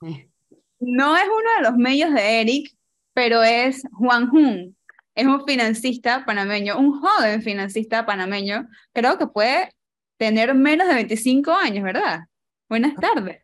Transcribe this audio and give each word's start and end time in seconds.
No 0.00 1.16
es 1.16 1.24
uno 1.24 1.50
de 1.58 1.62
los 1.62 1.76
medios 1.76 2.12
de 2.14 2.40
Eric, 2.40 2.74
pero 3.12 3.42
es 3.42 3.82
Juan 3.92 4.30
Jun. 4.30 4.76
Es 5.14 5.26
un 5.26 5.44
financista 5.44 6.24
panameño, 6.24 6.78
un 6.78 7.00
joven 7.00 7.42
financista 7.42 8.06
panameño. 8.06 8.68
Creo 8.92 9.18
que 9.18 9.26
puede 9.26 9.74
tener 10.16 10.54
menos 10.54 10.88
de 10.88 10.94
25 10.94 11.52
años, 11.52 11.84
¿verdad? 11.84 12.20
Buenas 12.68 12.94
tardes. 12.94 13.42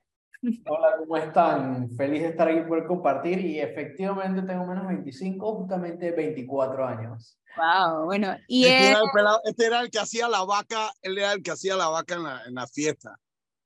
Hola, 0.66 0.96
¿cómo 0.98 1.16
están? 1.16 1.90
Feliz 1.96 2.22
de 2.22 2.28
estar 2.28 2.48
aquí 2.48 2.60
por 2.68 2.86
compartir 2.86 3.40
y 3.40 3.58
efectivamente 3.58 4.42
tengo 4.42 4.64
menos 4.64 4.86
de 4.86 4.94
25, 4.94 5.56
justamente 5.56 6.12
24 6.12 6.86
años. 6.86 7.38
Wow, 7.56 8.04
bueno, 8.04 8.36
y 8.46 8.66
este, 8.66 8.90
era 8.90 8.98
el 8.98 9.04
este 9.44 9.66
era 9.66 9.80
el 9.80 9.90
que 9.90 9.98
hacía 9.98 10.28
la 10.28 10.44
vaca, 10.44 10.92
él 11.02 11.18
era 11.18 11.32
el 11.32 11.42
que 11.42 11.50
hacía 11.50 11.74
la 11.74 11.88
vaca 11.88 12.14
en 12.14 12.22
la, 12.22 12.42
en 12.46 12.54
la 12.54 12.66
fiesta, 12.66 13.18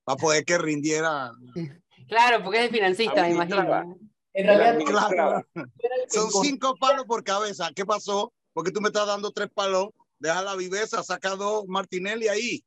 para 0.04 0.16
poder 0.16 0.44
que 0.44 0.58
rindiera. 0.58 1.32
Claro, 2.10 2.42
porque 2.42 2.64
es 2.64 2.70
financista, 2.72 3.22
me 3.22 3.30
imagino. 3.30 3.96
En 4.32 4.46
realidad, 4.46 4.78
claro. 4.84 5.46
Son 6.08 6.28
cinco 6.42 6.74
palos 6.74 7.06
por 7.06 7.22
cabeza. 7.22 7.70
¿Qué 7.74 7.86
pasó? 7.86 8.32
Porque 8.52 8.72
tú 8.72 8.80
me 8.80 8.88
estás 8.88 9.06
dando 9.06 9.30
tres 9.30 9.48
palos. 9.54 9.90
Deja 10.18 10.42
la 10.42 10.56
viveza, 10.56 11.04
saca 11.04 11.30
dos 11.30 11.66
Martinelli 11.68 12.26
ahí. 12.26 12.64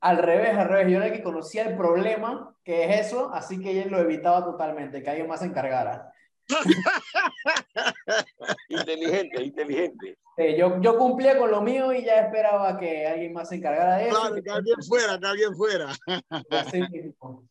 Al 0.00 0.18
revés, 0.18 0.56
al 0.56 0.68
revés. 0.68 0.92
Yo 0.92 0.98
era 0.98 1.06
el 1.06 1.12
que 1.14 1.22
conocía 1.22 1.64
el 1.64 1.76
problema, 1.76 2.54
que 2.62 2.84
es 2.84 3.06
eso, 3.06 3.32
así 3.32 3.58
que 3.58 3.82
él 3.82 3.90
lo 3.90 3.98
evitaba 3.98 4.44
totalmente, 4.44 5.02
que 5.02 5.08
alguien 5.08 5.26
más 5.26 5.40
se 5.40 5.46
encargara. 5.46 6.12
inteligente, 8.68 9.42
inteligente. 9.42 10.18
yo, 10.56 10.80
yo 10.80 10.98
cumplía 10.98 11.38
con 11.38 11.50
lo 11.50 11.62
mío 11.62 11.92
y 11.92 12.04
ya 12.04 12.20
esperaba 12.20 12.78
que 12.78 13.06
alguien 13.06 13.32
más 13.32 13.48
se 13.48 13.56
encargara 13.56 13.96
de 13.96 14.08
eso. 14.08 14.20
Claro, 14.20 14.42
que, 14.42 14.50
alguien 14.50 14.82
fuera, 14.82 15.18
que 15.18 15.26
alguien 15.26 15.56
fuera. 15.56 15.88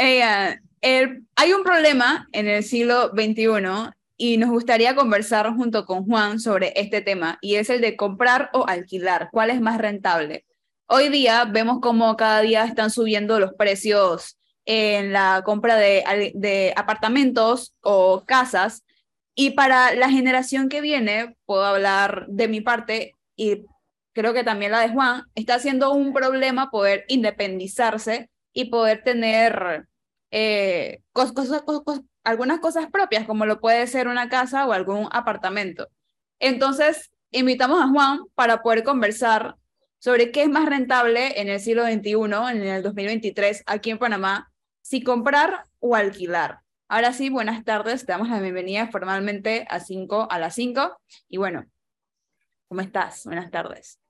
hay 0.00 1.52
un 1.52 1.64
problema 1.64 2.28
en 2.32 2.46
el 2.46 2.62
siglo 2.62 3.10
XXI 3.10 3.90
y 4.16 4.36
nos 4.36 4.50
gustaría 4.50 4.94
conversar 4.94 5.52
junto 5.54 5.84
con 5.86 6.04
Juan 6.04 6.38
sobre 6.38 6.72
este 6.80 7.00
tema 7.00 7.38
y 7.40 7.56
es 7.56 7.68
el 7.68 7.80
de 7.80 7.96
comprar 7.96 8.50
o 8.52 8.66
alquilar. 8.66 9.28
¿Cuál 9.32 9.50
es 9.50 9.60
más 9.60 9.78
rentable? 9.78 10.44
Hoy 10.86 11.08
día 11.08 11.44
vemos 11.44 11.80
cómo 11.80 12.16
cada 12.16 12.40
día 12.42 12.64
están 12.64 12.90
subiendo 12.90 13.40
los 13.40 13.54
precios 13.54 14.38
en 14.64 15.12
la 15.12 15.42
compra 15.44 15.76
de, 15.76 16.32
de 16.34 16.72
apartamentos 16.76 17.74
o 17.80 18.24
casas 18.24 18.84
y 19.34 19.50
para 19.50 19.94
la 19.94 20.10
generación 20.10 20.68
que 20.68 20.80
viene, 20.80 21.36
puedo 21.44 21.64
hablar 21.64 22.26
de 22.28 22.48
mi 22.48 22.60
parte 22.60 23.14
y 23.36 23.64
creo 24.12 24.32
que 24.32 24.44
también 24.44 24.72
la 24.72 24.80
de 24.80 24.90
Juan, 24.90 25.22
está 25.34 25.58
siendo 25.58 25.92
un 25.92 26.12
problema 26.12 26.70
poder 26.70 27.04
independizarse 27.08 28.30
y 28.58 28.64
poder 28.64 29.04
tener 29.04 29.86
eh, 30.32 31.02
cosas, 31.12 31.62
algunas 32.24 32.58
cosas 32.58 32.90
propias, 32.90 33.24
como 33.24 33.46
lo 33.46 33.60
puede 33.60 33.86
ser 33.86 34.08
una 34.08 34.28
casa 34.28 34.66
o 34.66 34.72
algún 34.72 35.08
apartamento. 35.12 35.88
Entonces, 36.40 37.12
invitamos 37.30 37.80
a 37.80 37.86
Juan 37.86 38.18
para 38.34 38.60
poder 38.60 38.82
conversar 38.82 39.54
sobre 40.00 40.32
qué 40.32 40.42
es 40.42 40.48
más 40.48 40.68
rentable 40.68 41.40
en 41.40 41.48
el 41.48 41.60
siglo 41.60 41.84
XXI, 41.84 42.14
en 42.50 42.62
el 42.64 42.82
2023, 42.82 43.62
aquí 43.64 43.90
en 43.90 43.98
Panamá, 43.98 44.50
si 44.82 45.04
comprar 45.04 45.62
o 45.78 45.94
alquilar. 45.94 46.58
Ahora 46.88 47.12
sí, 47.12 47.30
buenas 47.30 47.64
tardes, 47.64 48.06
te 48.06 48.10
damos 48.10 48.28
la 48.28 48.40
bienvenida 48.40 48.88
formalmente 48.88 49.68
a, 49.70 49.78
cinco, 49.78 50.26
a 50.28 50.40
las 50.40 50.56
5. 50.56 51.00
Y 51.28 51.36
bueno, 51.36 51.64
¿cómo 52.66 52.80
estás? 52.80 53.22
Buenas 53.24 53.52
tardes. 53.52 54.00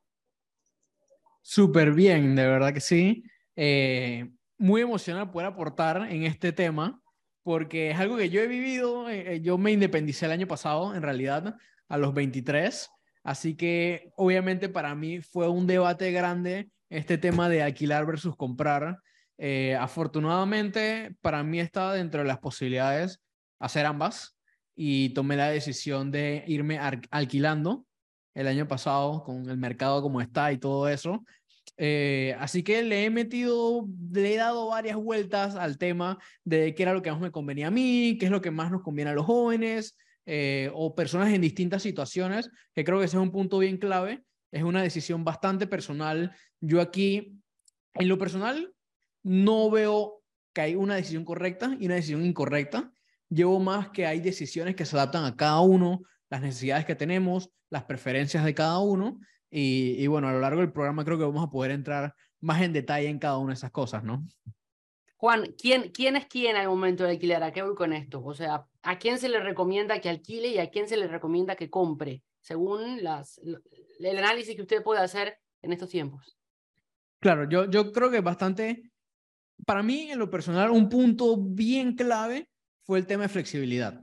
Súper 1.42 1.92
bien, 1.92 2.34
de 2.34 2.46
verdad 2.46 2.72
que 2.72 2.80
sí. 2.80 3.24
Eh, 3.54 4.30
muy 4.58 4.82
emocionado 4.82 5.30
poder 5.30 5.48
aportar 5.48 6.08
en 6.10 6.24
este 6.24 6.52
tema, 6.52 7.00
porque 7.42 7.90
es 7.90 7.98
algo 7.98 8.16
que 8.16 8.28
yo 8.28 8.40
he 8.40 8.46
vivido. 8.46 9.08
Eh, 9.08 9.36
eh, 9.36 9.40
yo 9.40 9.56
me 9.56 9.72
independicé 9.72 10.26
el 10.26 10.32
año 10.32 10.46
pasado, 10.46 10.94
en 10.94 11.02
realidad, 11.02 11.56
a 11.88 11.98
los 11.98 12.12
23. 12.12 12.90
Así 13.22 13.54
que 13.54 14.10
obviamente 14.16 14.68
para 14.68 14.94
mí 14.94 15.20
fue 15.20 15.48
un 15.48 15.66
debate 15.66 16.12
grande 16.12 16.70
este 16.90 17.18
tema 17.18 17.48
de 17.48 17.62
alquilar 17.62 18.06
versus 18.06 18.36
comprar. 18.36 18.98
Eh, 19.38 19.76
afortunadamente 19.76 21.14
para 21.20 21.44
mí 21.44 21.60
estaba 21.60 21.94
dentro 21.94 22.22
de 22.22 22.26
las 22.26 22.38
posibilidades 22.38 23.20
hacer 23.60 23.86
ambas 23.86 24.36
y 24.74 25.10
tomé 25.10 25.36
la 25.36 25.48
decisión 25.48 26.10
de 26.10 26.42
irme 26.48 26.78
alquilando 27.10 27.84
el 28.34 28.46
año 28.46 28.66
pasado 28.66 29.22
con 29.24 29.48
el 29.48 29.56
mercado 29.56 30.02
como 30.02 30.20
está 30.20 30.52
y 30.52 30.58
todo 30.58 30.88
eso. 30.88 31.24
Eh, 31.80 32.34
así 32.40 32.64
que 32.64 32.82
le 32.82 33.04
he 33.04 33.10
metido, 33.10 33.86
le 34.12 34.34
he 34.34 34.36
dado 34.36 34.68
varias 34.68 34.96
vueltas 34.96 35.54
al 35.54 35.78
tema 35.78 36.18
de 36.44 36.74
qué 36.74 36.82
era 36.82 36.92
lo 36.92 37.02
que 37.02 37.12
más 37.12 37.20
me 37.20 37.30
convenía 37.30 37.68
a 37.68 37.70
mí, 37.70 38.18
qué 38.18 38.26
es 38.26 38.32
lo 38.32 38.42
que 38.42 38.50
más 38.50 38.72
nos 38.72 38.82
conviene 38.82 39.12
a 39.12 39.14
los 39.14 39.24
jóvenes, 39.24 39.96
eh, 40.26 40.70
o 40.74 40.94
personas 40.94 41.32
en 41.32 41.40
distintas 41.40 41.82
situaciones, 41.82 42.50
que 42.74 42.84
creo 42.84 42.98
que 42.98 43.06
ese 43.06 43.16
es 43.16 43.22
un 43.22 43.30
punto 43.30 43.58
bien 43.58 43.78
clave. 43.78 44.22
Es 44.50 44.62
una 44.62 44.82
decisión 44.82 45.24
bastante 45.24 45.66
personal. 45.66 46.32
Yo 46.60 46.80
aquí, 46.80 47.38
en 47.94 48.08
lo 48.08 48.18
personal, 48.18 48.74
no 49.22 49.70
veo 49.70 50.22
que 50.52 50.60
hay 50.60 50.74
una 50.74 50.96
decisión 50.96 51.24
correcta 51.24 51.76
y 51.78 51.86
una 51.86 51.94
decisión 51.94 52.24
incorrecta. 52.24 52.92
Llevo 53.30 53.60
más 53.60 53.90
que 53.90 54.06
hay 54.06 54.20
decisiones 54.20 54.74
que 54.74 54.84
se 54.84 54.96
adaptan 54.96 55.24
a 55.24 55.36
cada 55.36 55.60
uno, 55.60 56.02
las 56.28 56.40
necesidades 56.40 56.84
que 56.84 56.94
tenemos, 56.94 57.50
las 57.70 57.84
preferencias 57.84 58.44
de 58.44 58.54
cada 58.54 58.80
uno. 58.80 59.20
Y, 59.50 59.94
y 59.98 60.06
bueno, 60.06 60.28
a 60.28 60.32
lo 60.32 60.40
largo 60.40 60.60
del 60.60 60.72
programa 60.72 61.04
creo 61.04 61.18
que 61.18 61.24
vamos 61.24 61.44
a 61.44 61.50
poder 61.50 61.70
entrar 61.70 62.14
más 62.40 62.62
en 62.62 62.72
detalle 62.72 63.08
en 63.08 63.18
cada 63.18 63.38
una 63.38 63.52
de 63.52 63.54
esas 63.54 63.70
cosas, 63.70 64.04
¿no? 64.04 64.24
Juan, 65.16 65.52
¿quién, 65.60 65.90
¿quién 65.90 66.14
es 66.14 66.26
quién 66.26 66.54
al 66.54 66.68
momento 66.68 67.02
de 67.02 67.10
alquilar? 67.10 67.42
¿A 67.42 67.52
qué 67.52 67.62
voy 67.62 67.74
con 67.74 67.92
esto? 67.92 68.22
O 68.24 68.34
sea, 68.34 68.66
¿a 68.82 68.98
quién 68.98 69.18
se 69.18 69.28
le 69.28 69.40
recomienda 69.40 70.00
que 70.00 70.08
alquile 70.08 70.48
y 70.48 70.58
a 70.58 70.70
quién 70.70 70.88
se 70.88 70.96
le 70.96 71.08
recomienda 71.08 71.56
que 71.56 71.68
compre? 71.68 72.22
Según 72.40 73.02
las, 73.02 73.40
el 73.98 74.18
análisis 74.18 74.54
que 74.54 74.62
usted 74.62 74.82
puede 74.82 75.00
hacer 75.00 75.38
en 75.60 75.72
estos 75.72 75.90
tiempos. 75.90 76.38
Claro, 77.18 77.48
yo, 77.48 77.68
yo 77.68 77.92
creo 77.92 78.12
que 78.12 78.20
bastante, 78.20 78.92
para 79.66 79.82
mí 79.82 80.10
en 80.12 80.20
lo 80.20 80.30
personal, 80.30 80.70
un 80.70 80.88
punto 80.88 81.36
bien 81.36 81.96
clave 81.96 82.48
fue 82.84 83.00
el 83.00 83.06
tema 83.06 83.24
de 83.24 83.28
flexibilidad. 83.28 84.00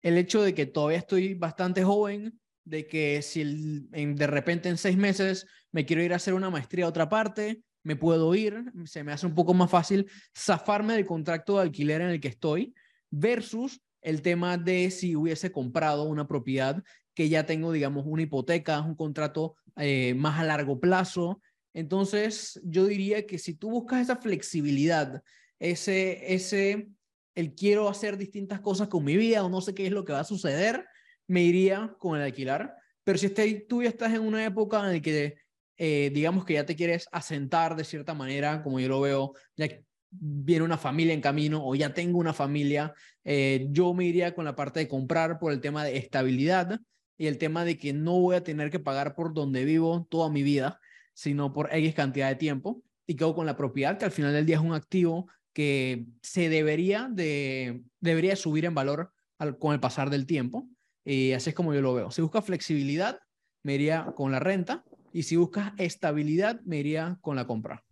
El 0.00 0.16
hecho 0.16 0.42
de 0.42 0.54
que 0.54 0.66
todavía 0.66 0.98
estoy 0.98 1.34
bastante 1.34 1.82
joven, 1.82 2.40
de 2.64 2.86
que 2.86 3.22
si 3.22 3.42
de 3.44 4.26
repente 4.26 4.68
en 4.68 4.78
seis 4.78 4.96
meses 4.96 5.46
me 5.72 5.84
quiero 5.84 6.02
ir 6.02 6.12
a 6.12 6.16
hacer 6.16 6.34
una 6.34 6.50
maestría 6.50 6.84
a 6.84 6.88
otra 6.88 7.08
parte, 7.08 7.62
me 7.82 7.96
puedo 7.96 8.34
ir, 8.34 8.64
se 8.84 9.02
me 9.02 9.12
hace 9.12 9.26
un 9.26 9.34
poco 9.34 9.54
más 9.54 9.70
fácil 9.70 10.08
zafarme 10.36 10.94
del 10.94 11.06
contrato 11.06 11.56
de 11.56 11.62
alquiler 11.62 12.00
en 12.00 12.10
el 12.10 12.20
que 12.20 12.28
estoy 12.28 12.74
versus 13.10 13.80
el 14.00 14.22
tema 14.22 14.56
de 14.58 14.90
si 14.90 15.16
hubiese 15.16 15.52
comprado 15.52 16.04
una 16.04 16.26
propiedad 16.26 16.82
que 17.14 17.28
ya 17.28 17.44
tengo, 17.44 17.72
digamos, 17.72 18.04
una 18.06 18.22
hipoteca, 18.22 18.80
un 18.80 18.94
contrato 18.94 19.56
eh, 19.76 20.14
más 20.14 20.40
a 20.40 20.44
largo 20.44 20.80
plazo. 20.80 21.40
Entonces, 21.74 22.60
yo 22.64 22.86
diría 22.86 23.26
que 23.26 23.38
si 23.38 23.54
tú 23.54 23.70
buscas 23.70 24.02
esa 24.02 24.16
flexibilidad, 24.16 25.22
ese, 25.58 26.34
ese, 26.34 26.88
el 27.34 27.54
quiero 27.54 27.88
hacer 27.88 28.16
distintas 28.16 28.60
cosas 28.60 28.88
con 28.88 29.04
mi 29.04 29.16
vida 29.16 29.44
o 29.44 29.48
no 29.48 29.60
sé 29.60 29.74
qué 29.74 29.86
es 29.86 29.92
lo 29.92 30.04
que 30.04 30.12
va 30.12 30.20
a 30.20 30.24
suceder, 30.24 30.86
me 31.26 31.42
iría 31.42 31.94
con 31.98 32.16
el 32.16 32.24
alquilar. 32.24 32.74
Pero 33.04 33.18
si 33.18 33.26
este, 33.26 33.66
tú 33.68 33.82
ya 33.82 33.88
estás 33.88 34.12
en 34.12 34.22
una 34.22 34.44
época 34.44 34.80
en 34.80 34.92
la 34.92 35.00
que 35.00 35.36
eh, 35.76 36.10
digamos 36.14 36.44
que 36.44 36.54
ya 36.54 36.66
te 36.66 36.76
quieres 36.76 37.08
asentar 37.10 37.74
de 37.74 37.84
cierta 37.84 38.14
manera, 38.14 38.62
como 38.62 38.78
yo 38.78 38.88
lo 38.88 39.00
veo, 39.00 39.32
ya 39.56 39.68
viene 40.10 40.64
una 40.64 40.78
familia 40.78 41.14
en 41.14 41.20
camino 41.20 41.66
o 41.66 41.74
ya 41.74 41.94
tengo 41.94 42.18
una 42.18 42.34
familia, 42.34 42.94
eh, 43.24 43.66
yo 43.70 43.94
me 43.94 44.04
iría 44.04 44.34
con 44.34 44.44
la 44.44 44.54
parte 44.54 44.80
de 44.80 44.88
comprar 44.88 45.38
por 45.38 45.52
el 45.52 45.60
tema 45.60 45.84
de 45.84 45.96
estabilidad 45.96 46.78
y 47.16 47.26
el 47.26 47.38
tema 47.38 47.64
de 47.64 47.78
que 47.78 47.92
no 47.92 48.20
voy 48.20 48.36
a 48.36 48.44
tener 48.44 48.70
que 48.70 48.78
pagar 48.78 49.14
por 49.14 49.32
donde 49.32 49.64
vivo 49.64 50.06
toda 50.10 50.30
mi 50.30 50.42
vida, 50.42 50.78
sino 51.14 51.52
por 51.52 51.74
X 51.74 51.94
cantidad 51.94 52.28
de 52.28 52.36
tiempo 52.36 52.82
y 53.06 53.16
quedo 53.16 53.34
con 53.34 53.46
la 53.46 53.56
propiedad, 53.56 53.98
que 53.98 54.04
al 54.04 54.12
final 54.12 54.32
del 54.32 54.46
día 54.46 54.56
es 54.56 54.62
un 54.62 54.74
activo 54.74 55.28
que 55.52 56.06
se 56.22 56.48
debería 56.48 57.08
de 57.10 57.82
debería 58.00 58.36
subir 58.36 58.64
en 58.64 58.74
valor 58.74 59.12
con 59.58 59.72
el 59.72 59.80
pasar 59.80 60.10
del 60.10 60.26
tiempo. 60.26 60.68
Y 61.04 61.32
así 61.32 61.50
es 61.50 61.56
como 61.56 61.74
yo 61.74 61.80
lo 61.80 61.94
veo. 61.94 62.10
Si 62.10 62.22
busca 62.22 62.42
flexibilidad, 62.42 63.18
me 63.62 63.74
iría 63.74 64.12
con 64.16 64.32
la 64.32 64.38
renta 64.38 64.84
y 65.12 65.24
si 65.24 65.36
buscas 65.36 65.72
estabilidad, 65.78 66.60
me 66.64 66.78
iría 66.78 67.18
con 67.20 67.36
la 67.36 67.46
compra. 67.46 67.84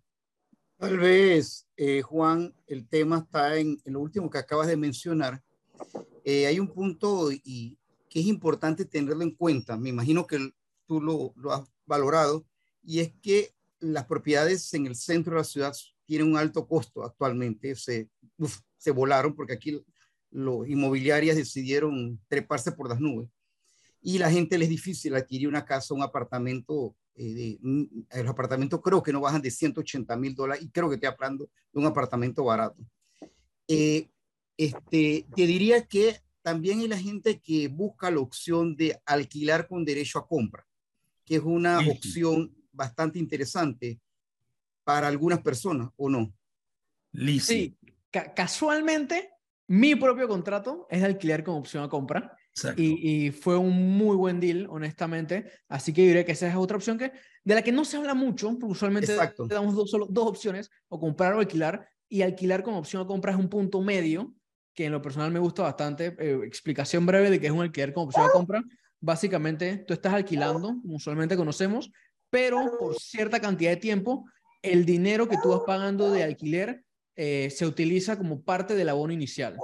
Tal 0.79 0.99
vez, 0.99 1.69
eh, 1.77 2.01
Juan, 2.01 2.55
el 2.67 2.89
tema 2.89 3.19
está 3.19 3.59
en, 3.59 3.79
lo 3.85 4.01
último 4.01 4.31
que 4.31 4.39
acabas 4.39 4.67
de 4.67 4.77
mencionar. 4.77 5.43
Eh, 6.25 6.47
hay 6.47 6.59
un 6.59 6.73
punto 6.73 7.31
y, 7.31 7.79
que 8.09 8.21
es 8.21 8.27
importante 8.27 8.85
tenerlo 8.87 9.23
en 9.23 9.35
cuenta. 9.35 9.77
Me 9.77 9.91
imagino 9.91 10.27
que 10.27 10.39
tú 10.87 11.01
lo, 11.01 11.35
has 11.53 11.69
valorado 11.85 12.47
y 12.83 13.01
es 13.01 13.13
que 13.21 13.55
las 13.79 14.07
propiedades 14.07 14.73
en 14.73 14.87
el 14.87 14.97
centro 14.97 15.35
de 15.35 15.41
la 15.41 15.45
ciudad 15.45 15.75
tienen 16.07 16.29
un 16.29 16.39
alto 16.39 16.67
costo 16.67 17.05
actualmente. 17.05 17.75
Se 17.77 18.91
volaron 18.91 19.35
porque 19.35 19.53
aquí 19.53 19.85
los 20.31 20.69
inmobiliarias 20.69 21.37
decidieron 21.37 22.21
treparse 22.29 22.73
por 22.73 22.89
las 22.89 23.01
nubes 23.01 23.29
y 24.03 24.19
la 24.19 24.31
gente 24.31 24.57
les 24.57 24.67
es 24.67 24.71
difícil 24.71 25.15
adquirir 25.15 25.49
una 25.49 25.65
casa, 25.65 25.95
un 25.95 26.03
apartamento 26.03 26.97
eh, 27.15 27.59
de, 27.61 28.23
los 28.23 28.31
apartamentos 28.31 28.81
creo 28.83 29.03
que 29.03 29.13
no 29.13 29.21
bajan 29.21 29.43
de 29.43 29.51
180 29.51 30.17
mil 30.17 30.35
dólares 30.35 30.65
y 30.65 30.71
creo 30.71 30.89
que 30.89 30.95
estoy 30.95 31.11
hablando 31.11 31.51
de 31.73 31.81
un 31.81 31.87
apartamento 31.87 32.45
barato. 32.45 32.83
Eh, 33.69 34.09
este, 34.57 35.27
te 35.35 35.47
diría 35.47 35.87
que 35.87 36.21
también 36.43 36.81
hay 36.81 36.89
la 36.89 36.99
gente 36.99 37.41
que 37.41 37.69
busca 37.69 38.11
la 38.11 38.21
opción 38.21 38.77
de 38.77 38.99
alquilar 39.05 39.69
con 39.69 39.85
derecho 39.85 40.19
a 40.19 40.27
compra, 40.27 40.67
que 41.25 41.37
es 41.37 41.43
una 41.43 41.79
opción 41.79 42.55
bastante 42.73 43.19
interesante 43.19 44.01
para 44.85 45.09
algunas 45.09 45.41
personas, 45.41 45.91
¿o 45.97 46.09
no? 46.09 46.33
Sí, 47.13 47.77
casualmente 48.35 49.31
mi 49.71 49.95
propio 49.95 50.27
contrato 50.27 50.89
es 50.91 50.99
de 50.99 51.07
alquiler 51.07 51.45
con 51.45 51.55
opción 51.55 51.85
a 51.85 51.89
compra. 51.89 52.37
Y, 52.77 53.27
y, 53.27 53.31
fue 53.31 53.57
un 53.57 53.97
muy 53.97 54.17
buen 54.17 54.41
deal, 54.41 54.67
honestamente. 54.69 55.49
Así 55.69 55.93
que 55.93 56.05
diré 56.05 56.25
que 56.25 56.33
esa 56.33 56.49
es 56.49 56.57
otra 56.57 56.77
opción 56.77 56.99
que, 56.99 57.13
de 57.45 57.55
la 57.55 57.63
que 57.63 57.71
no 57.71 57.85
se 57.85 57.97
habla 57.97 58.15
mucho, 58.15 58.59
porque 58.59 58.73
usualmente 58.73 59.17
damos 59.49 59.77
dos, 59.77 59.89
solo 59.89 60.09
dos 60.11 60.27
opciones, 60.27 60.73
o 60.89 60.99
comprar 60.99 61.35
o 61.35 61.39
alquilar, 61.39 61.89
y 62.09 62.23
alquilar 62.23 62.65
con 62.65 62.75
opción 62.75 63.01
a 63.01 63.07
compra 63.07 63.31
es 63.31 63.39
un 63.39 63.49
punto 63.49 63.81
medio, 63.81 64.35
que 64.75 64.87
en 64.87 64.93
lo 64.93 65.01
personal 65.01 65.31
me 65.31 65.39
gusta 65.39 65.63
bastante. 65.63 66.17
Eh, 66.19 66.41
explicación 66.45 67.07
breve 67.07 67.31
de 67.31 67.39
qué 67.39 67.47
es 67.47 67.53
un 67.53 67.63
alquiler 67.63 67.93
con 67.93 68.09
opción 68.09 68.27
a 68.27 68.31
compra. 68.31 68.65
Básicamente, 68.99 69.85
tú 69.87 69.95
estás 69.95 70.15
alquilando, 70.15 70.81
usualmente 70.83 71.37
conocemos, 71.37 71.93
pero 72.29 72.77
por 72.77 72.97
cierta 72.97 73.39
cantidad 73.39 73.71
de 73.71 73.77
tiempo, 73.77 74.25
el 74.63 74.85
dinero 74.85 75.29
que 75.29 75.39
tú 75.41 75.51
vas 75.51 75.63
pagando 75.65 76.11
de 76.11 76.25
alquiler 76.25 76.83
eh, 77.23 77.51
se 77.51 77.67
utiliza 77.67 78.17
como 78.17 78.41
parte 78.41 78.75
del 78.75 78.89
abono 78.89 79.13
inicial. 79.13 79.59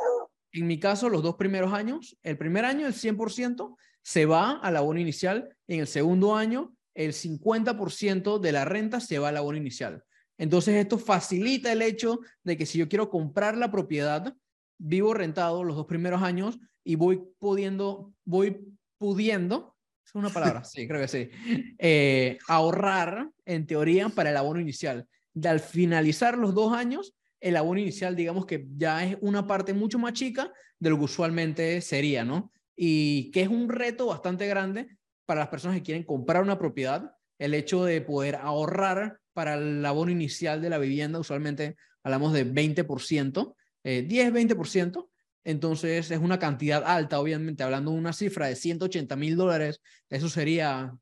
En 0.53 0.67
mi 0.67 0.79
caso, 0.79 1.09
los 1.09 1.23
dos 1.23 1.37
primeros 1.37 1.73
años, 1.73 2.15
el 2.23 2.37
primer 2.37 2.67
año 2.67 2.87
el 2.87 2.93
100% 2.93 3.75
se 4.03 4.27
va 4.27 4.59
al 4.59 4.77
abono 4.77 5.01
inicial, 5.01 5.57
en 5.67 5.81
el 5.81 5.87
segundo 5.87 6.37
año 6.37 6.75
el 6.93 7.15
50% 7.15 8.41
de 8.41 8.53
la 8.53 8.67
renta 8.67 9.01
se 9.01 9.19
va 9.19 9.31
al 9.31 9.39
abono 9.39 9.57
inicial. 9.57 10.05
Entonces 10.37 10.75
esto 10.75 10.99
facilita 10.99 11.73
el 11.73 11.81
hecho 11.81 12.21
de 12.45 12.59
que 12.59 12.67
si 12.67 12.77
yo 12.77 12.91
quiero 12.91 13.09
comprar 13.09 13.57
la 13.57 13.71
propiedad, 13.71 14.35
vivo 14.77 15.15
rentado 15.15 15.65
los 15.65 15.77
dos 15.77 15.87
primeros 15.87 16.21
años 16.21 16.59
y 16.85 16.97
voy 16.97 17.23
pudiendo, 17.39 18.13
voy 18.27 18.67
pudiendo, 18.99 19.75
es 20.07 20.15
una 20.15 20.29
palabra, 20.29 20.63
sí, 20.65 20.87
creo 20.87 21.01
que 21.01 21.09
sí, 21.09 21.31
eh, 21.79 22.37
ahorrar 22.49 23.31
en 23.47 23.67
teoría 23.67 24.11
para 24.11 24.29
el 24.29 24.37
abono 24.37 24.61
inicial. 24.61 25.09
Y 25.33 25.47
al 25.47 25.61
finalizar 25.61 26.37
los 26.37 26.53
dos 26.53 26.75
años, 26.75 27.15
el 27.41 27.57
abono 27.57 27.81
inicial, 27.81 28.17
digamos 28.17 28.47
que 28.47 28.67
ya 28.77 29.05
es 29.05 29.17
una 29.21 29.47
parte 29.47 29.75
mucho 29.75 29.99
más 29.99 30.13
chica 30.13 30.53
de 30.79 30.91
lo 30.91 30.99
que 30.99 31.05
usualmente 31.05 31.81
sería, 31.81 32.25
¿no? 32.25 32.53
Y 32.77 33.31
que 33.31 33.43
es 33.43 33.49
un 33.49 33.69
reto 33.69 34.07
bastante 34.07 34.47
grande 34.47 34.89
para 35.27 35.41
las 35.41 35.49
personas 35.49 35.77
que 35.77 35.83
quieren 35.83 36.05
comprar 36.05 36.43
una 36.43 36.59
propiedad, 36.59 37.13
el 37.39 37.55
hecho 37.55 37.85
de 37.85 38.01
poder 38.01 38.37
ahorrar 38.37 39.19
para 39.33 39.55
el 39.55 39.85
abono 39.85 40.11
inicial 40.11 40.63
de 40.63 40.71
la 40.71 40.79
vivienda, 40.79 41.19
usualmente 41.19 41.77
hablamos 42.03 42.33
de 42.33 42.47
20%, 42.47 43.55
10-20%, 43.85 45.09
entonces 45.45 46.11
es 46.11 46.19
una 46.19 46.39
cantidad 46.39 46.83
alta, 46.85 47.21
obviamente, 47.21 47.63
hablando 47.63 47.93
de 47.93 47.99
una 47.99 48.13
cifra 48.13 48.47
de 48.47 48.57
180 48.57 49.15
mil 49.17 49.37
dólares, 49.37 49.81
eso 50.09 50.29
sería 50.29 50.97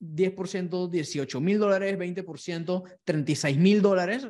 10%, 0.00 0.88
18 0.88 1.40
mil 1.40 1.58
dólares, 1.58 1.98
20%, 1.98 2.82
36 3.04 3.58
mil 3.58 3.82
dólares, 3.82 4.28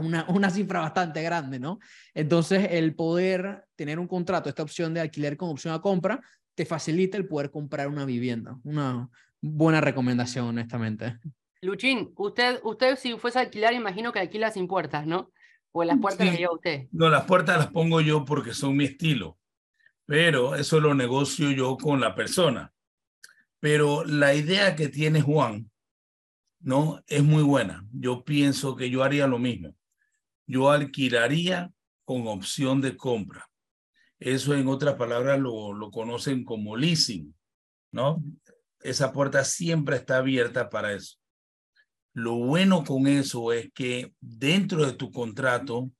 una, 0.00 0.26
una 0.28 0.50
cifra 0.50 0.80
bastante 0.80 1.22
grande, 1.22 1.58
¿no? 1.58 1.78
Entonces, 2.14 2.68
el 2.70 2.94
poder 2.94 3.64
tener 3.76 3.98
un 3.98 4.06
contrato, 4.06 4.48
esta 4.48 4.62
opción 4.62 4.94
de 4.94 5.00
alquiler 5.00 5.36
con 5.36 5.50
opción 5.50 5.74
a 5.74 5.80
compra, 5.80 6.20
te 6.54 6.64
facilita 6.64 7.16
el 7.16 7.26
poder 7.26 7.50
comprar 7.50 7.88
una 7.88 8.04
vivienda. 8.04 8.58
Una 8.64 9.08
buena 9.40 9.80
recomendación, 9.80 10.46
honestamente. 10.46 11.18
Luchín, 11.60 12.12
usted, 12.16 12.60
usted 12.62 12.96
si 12.96 13.16
fuese 13.16 13.38
a 13.38 13.42
alquilar, 13.42 13.72
imagino 13.74 14.12
que 14.12 14.20
alquila 14.20 14.50
sin 14.50 14.68
puertas, 14.68 15.06
¿no? 15.06 15.32
O 15.72 15.82
las 15.82 15.98
puertas 15.98 16.26
las 16.26 16.38
lleva 16.38 16.54
usted. 16.54 16.86
No, 16.92 17.08
las 17.08 17.24
puertas 17.24 17.58
las 17.58 17.66
pongo 17.68 18.00
yo 18.00 18.24
porque 18.24 18.54
son 18.54 18.76
mi 18.76 18.84
estilo. 18.84 19.38
Pero 20.06 20.54
eso 20.54 20.78
lo 20.80 20.94
negocio 20.94 21.50
yo 21.50 21.76
con 21.76 22.00
la 22.00 22.14
persona. 22.14 22.72
Pero 23.58 24.04
la 24.04 24.34
idea 24.34 24.76
que 24.76 24.88
tiene 24.88 25.20
Juan 25.20 25.70
¿no? 26.64 27.02
Es 27.06 27.22
muy 27.22 27.42
buena. 27.42 27.86
Yo 27.92 28.24
pienso 28.24 28.74
que 28.74 28.88
yo 28.88 29.04
haría 29.04 29.26
lo 29.26 29.38
mismo. 29.38 29.76
Yo 30.46 30.70
alquilaría 30.70 31.70
con 32.04 32.26
opción 32.26 32.80
de 32.80 32.96
compra. 32.96 33.46
Eso 34.18 34.54
en 34.54 34.66
otras 34.68 34.94
palabras 34.94 35.38
lo, 35.38 35.74
lo 35.74 35.90
conocen 35.90 36.42
como 36.44 36.76
leasing, 36.76 37.34
¿no? 37.92 38.24
Esa 38.80 39.12
puerta 39.12 39.44
siempre 39.44 39.96
está 39.96 40.16
abierta 40.16 40.70
para 40.70 40.94
eso. 40.94 41.18
Lo 42.14 42.36
bueno 42.36 42.82
con 42.82 43.06
eso 43.06 43.52
es 43.52 43.70
que 43.74 44.14
dentro 44.20 44.86
de 44.86 44.92
tu 44.94 45.10
contrato, 45.10 45.90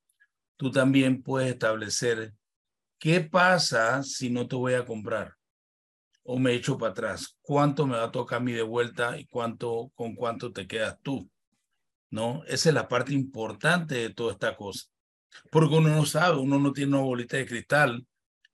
tú 0.57 0.71
también 0.71 1.23
puedes 1.23 1.53
establecer 1.53 2.33
qué 2.99 3.21
pasa 3.21 4.03
si 4.03 4.31
no 4.31 4.49
te 4.49 4.57
voy 4.57 4.75
a 4.75 4.87
comprar 4.87 5.35
o 6.25 6.39
me 6.39 6.55
echo 6.55 6.77
para 6.77 6.93
atrás? 6.93 7.37
¿Cuánto 7.43 7.87
me 7.87 7.97
va 7.97 8.05
a 8.05 8.13
tocar 8.13 8.39
a 8.39 8.43
mí 8.43 8.53
de 8.53 8.63
vuelta 8.63 9.19
y 9.19 9.27
cuánto, 9.27 9.93
con 9.95 10.15
cuánto 10.15 10.53
te 10.53 10.67
quedas 10.67 10.99
tú? 11.03 11.31
¿No? 12.11 12.43
Esa 12.45 12.71
es 12.71 12.75
la 12.75 12.89
parte 12.89 13.13
importante 13.13 13.95
de 13.95 14.11
toda 14.11 14.33
esta 14.33 14.57
cosa. 14.57 14.89
Porque 15.51 15.75
uno 15.77 15.89
no 15.91 16.07
sabe, 16.07 16.39
uno 16.39 16.59
no 16.59 16.73
tiene 16.73 16.97
una 16.97 17.05
bolita 17.05 17.37
de 17.37 17.47
cristal 17.47 18.07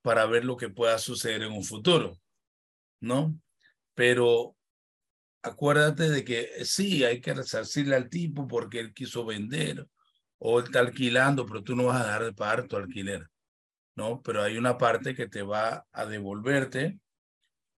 para 0.02 0.26
ver 0.26 0.44
lo 0.44 0.56
que 0.56 0.70
pueda 0.70 0.98
suceder 0.98 1.42
en 1.42 1.52
un 1.52 1.64
futuro, 1.64 2.18
¿no? 3.00 3.38
Pero 3.94 4.56
acuérdate 5.42 6.08
de 6.08 6.24
que 6.24 6.64
sí, 6.64 7.04
hay 7.04 7.20
que 7.20 7.34
resarcirle 7.34 7.96
al 7.96 8.08
tipo 8.08 8.46
porque 8.46 8.80
él 8.80 8.94
quiso 8.94 9.24
vender 9.24 9.86
o 10.38 10.58
él 10.58 10.66
está 10.66 10.80
alquilando, 10.80 11.44
pero 11.46 11.62
tú 11.62 11.76
no 11.76 11.84
vas 11.84 12.00
a 12.00 12.06
dejar 12.06 12.24
de 12.24 12.32
pagar 12.32 12.66
tu 12.66 12.76
alquiler, 12.76 13.28
¿no? 13.94 14.22
Pero 14.22 14.42
hay 14.42 14.56
una 14.56 14.78
parte 14.78 15.14
que 15.14 15.28
te 15.28 15.42
va 15.42 15.86
a 15.92 16.06
devolverte 16.06 16.98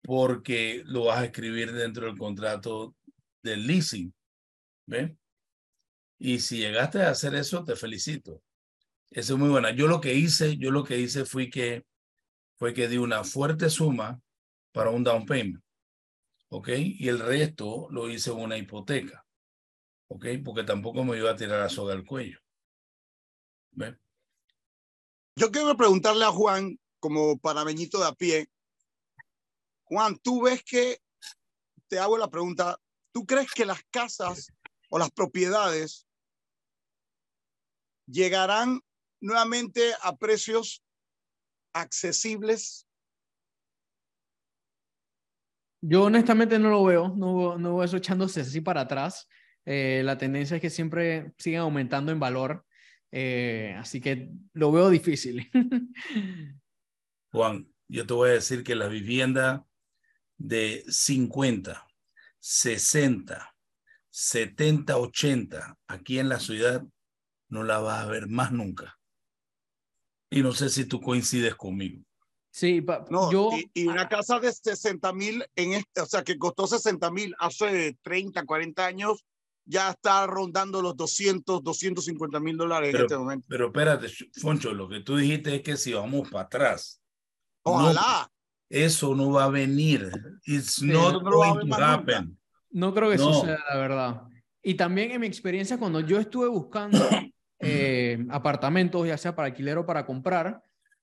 porque 0.03 0.83
lo 0.87 1.05
vas 1.07 1.21
a 1.21 1.25
escribir 1.27 1.73
dentro 1.73 2.07
del 2.07 2.19
contrato 2.19 2.95
del 3.43 3.67
leasing. 3.67 4.15
¿Ve? 4.87 5.17
Y 6.19 6.41
si 6.41 6.59
llegaste 6.59 7.03
a 7.03 7.11
hacer 7.11 7.35
eso, 7.35 7.65
te 7.65 7.77
felicito. 7.77 8.43
Eso 9.11 9.35
es 9.35 9.39
muy 9.39 9.49
buena. 9.49 9.71
Yo 9.71 9.89
lo 9.89 10.01
que 10.01 10.15
hice, 10.15 10.57
yo 10.57 10.71
lo 10.71 10.85
que 10.85 10.99
hice 10.99 11.25
fue 11.25 11.51
que, 11.51 11.85
fue 12.57 12.75
que 12.75 12.89
di 12.89 12.99
una 12.99 13.25
fuerte 13.25 13.71
suma 13.71 14.21
para 14.73 14.91
un 14.91 15.03
down 15.03 15.27
payment. 15.27 15.63
¿Ok? 16.49 16.69
Y 16.75 17.09
el 17.09 17.21
resto 17.21 17.89
lo 17.91 18.11
hice 18.11 18.31
en 18.31 18.39
una 18.39 18.59
hipoteca. 18.59 19.25
¿Ok? 20.09 20.27
Porque 20.45 20.65
tampoco 20.65 21.05
me 21.05 21.17
iba 21.17 21.31
a 21.31 21.37
tirar 21.37 21.61
la 21.61 21.69
soga 21.69 21.95
al 21.95 22.05
cuello. 22.05 22.39
¿Ve? 23.73 23.97
Yo 25.37 25.51
quiero 25.51 25.77
preguntarle 25.77 26.25
a 26.25 26.33
Juan, 26.33 26.79
como 26.99 27.39
panameñito 27.39 27.99
de 27.99 28.07
a 28.07 28.13
pie, 28.13 28.49
Juan, 29.91 30.17
tú 30.23 30.43
ves 30.43 30.63
que, 30.63 30.99
te 31.89 31.99
hago 31.99 32.17
la 32.17 32.31
pregunta, 32.31 32.79
¿tú 33.13 33.27
crees 33.27 33.51
que 33.53 33.67
las 33.67 33.83
casas 33.91 34.53
o 34.89 35.01
las 35.01 35.11
propiedades 35.11 36.07
llegarán 38.07 38.81
nuevamente 39.21 39.93
a 40.03 40.17
precios 40.17 40.85
accesibles? 41.75 42.87
Yo 45.83 46.05
honestamente 46.05 46.61
no 46.61 46.71
lo 46.71 46.85
veo, 46.85 47.09
no, 47.09 47.59
no 47.59 47.77
veo 47.77 47.85
eso 47.85 47.97
echándose 47.97 48.43
así 48.43 48.61
para 48.61 48.83
atrás. 48.83 49.27
Eh, 49.67 50.03
la 50.05 50.17
tendencia 50.17 50.55
es 50.55 50.61
que 50.61 50.71
siempre 50.71 51.33
siguen 51.37 51.61
aumentando 51.61 52.13
en 52.13 52.21
valor, 52.21 52.65
eh, 53.11 53.75
así 53.77 54.01
que 54.01 54.31
lo 54.53 54.71
veo 54.71 54.89
difícil. 54.89 55.51
Juan, 57.33 57.69
yo 57.89 58.07
te 58.07 58.15
voy 58.15 58.31
a 58.31 58.35
decir 58.35 58.63
que 58.63 58.77
la 58.77 58.87
vivienda 58.87 59.67
de 60.41 60.83
50, 60.89 61.87
60, 62.39 63.55
70, 64.09 64.97
80 64.97 65.79
aquí 65.87 66.19
en 66.19 66.31
la 66.31 66.41
ciudad, 66.41 66.83
no 67.49 67.63
la 67.63 67.79
vas 67.79 68.05
a 68.05 68.07
ver 68.07 68.27
más 68.27 68.51
nunca. 68.51 68.99
Y 70.31 70.43
no 70.43 70.53
sé 70.53 70.71
si 70.71 70.87
tú 70.87 71.01
coincides 71.01 71.55
conmigo. 71.55 72.03
Sí, 72.51 72.85
no, 73.11 73.31
yo... 73.31 73.51
Y, 73.75 73.87
una 73.87 74.09
casa 74.09 74.41
de 74.41 74.53
60 74.53 75.13
mil, 75.13 75.45
en 75.55 75.75
este, 75.75 76.01
o 76.01 76.07
sea, 76.07 76.25
que 76.25 76.39
costó 76.39 76.67
60 76.67 77.11
mil 77.11 77.35
hace 77.39 77.99
30, 78.03 78.45
40 78.45 78.87
años, 78.87 79.25
ya 79.67 79.91
está 79.91 80.27
rondando 80.27 80.81
los 80.81 80.97
200, 80.97 81.63
250 81.63 82.41
mil 82.41 82.57
dólares 82.57 82.95
en 82.95 83.01
este 83.03 83.19
momento. 83.19 83.47
Pero 83.49 83.67
espérate, 83.67 84.09
Foncho, 84.41 84.73
lo 84.73 84.89
que 84.89 85.01
tú 85.01 85.17
dijiste 85.17 85.57
es 85.57 85.63
que 85.63 85.77
si 85.77 85.93
vamos 85.93 86.31
para 86.31 86.45
atrás. 86.47 87.03
Ojalá. 87.63 88.31
Eso 88.71 89.17
no 89.17 89.33
va 89.33 89.45
a 89.45 89.51
venir. 89.51 90.11
It's 90.47 90.81
not 90.81 91.25
going 91.25 91.69
to 91.69 91.75
happen. 91.75 92.39
No 92.71 92.95
creo 92.95 93.11
que 93.11 93.19
suceda, 93.19 93.59
la 93.69 93.77
verdad. 93.77 94.23
Y 94.63 94.75
también 94.75 95.11
en 95.11 95.21
mi 95.21 95.27
experiencia, 95.27 95.77
cuando 95.77 95.99
yo 96.01 96.21
estuve 96.21 96.47
buscando 96.47 96.99
eh, 97.59 98.25
apartamentos, 98.31 99.07
ya 99.07 99.19
sea 99.19 99.35
para 99.35 99.47
alquiler 99.47 99.77
o 99.79 99.87
para 99.87 100.07
comprar, 100.07 100.63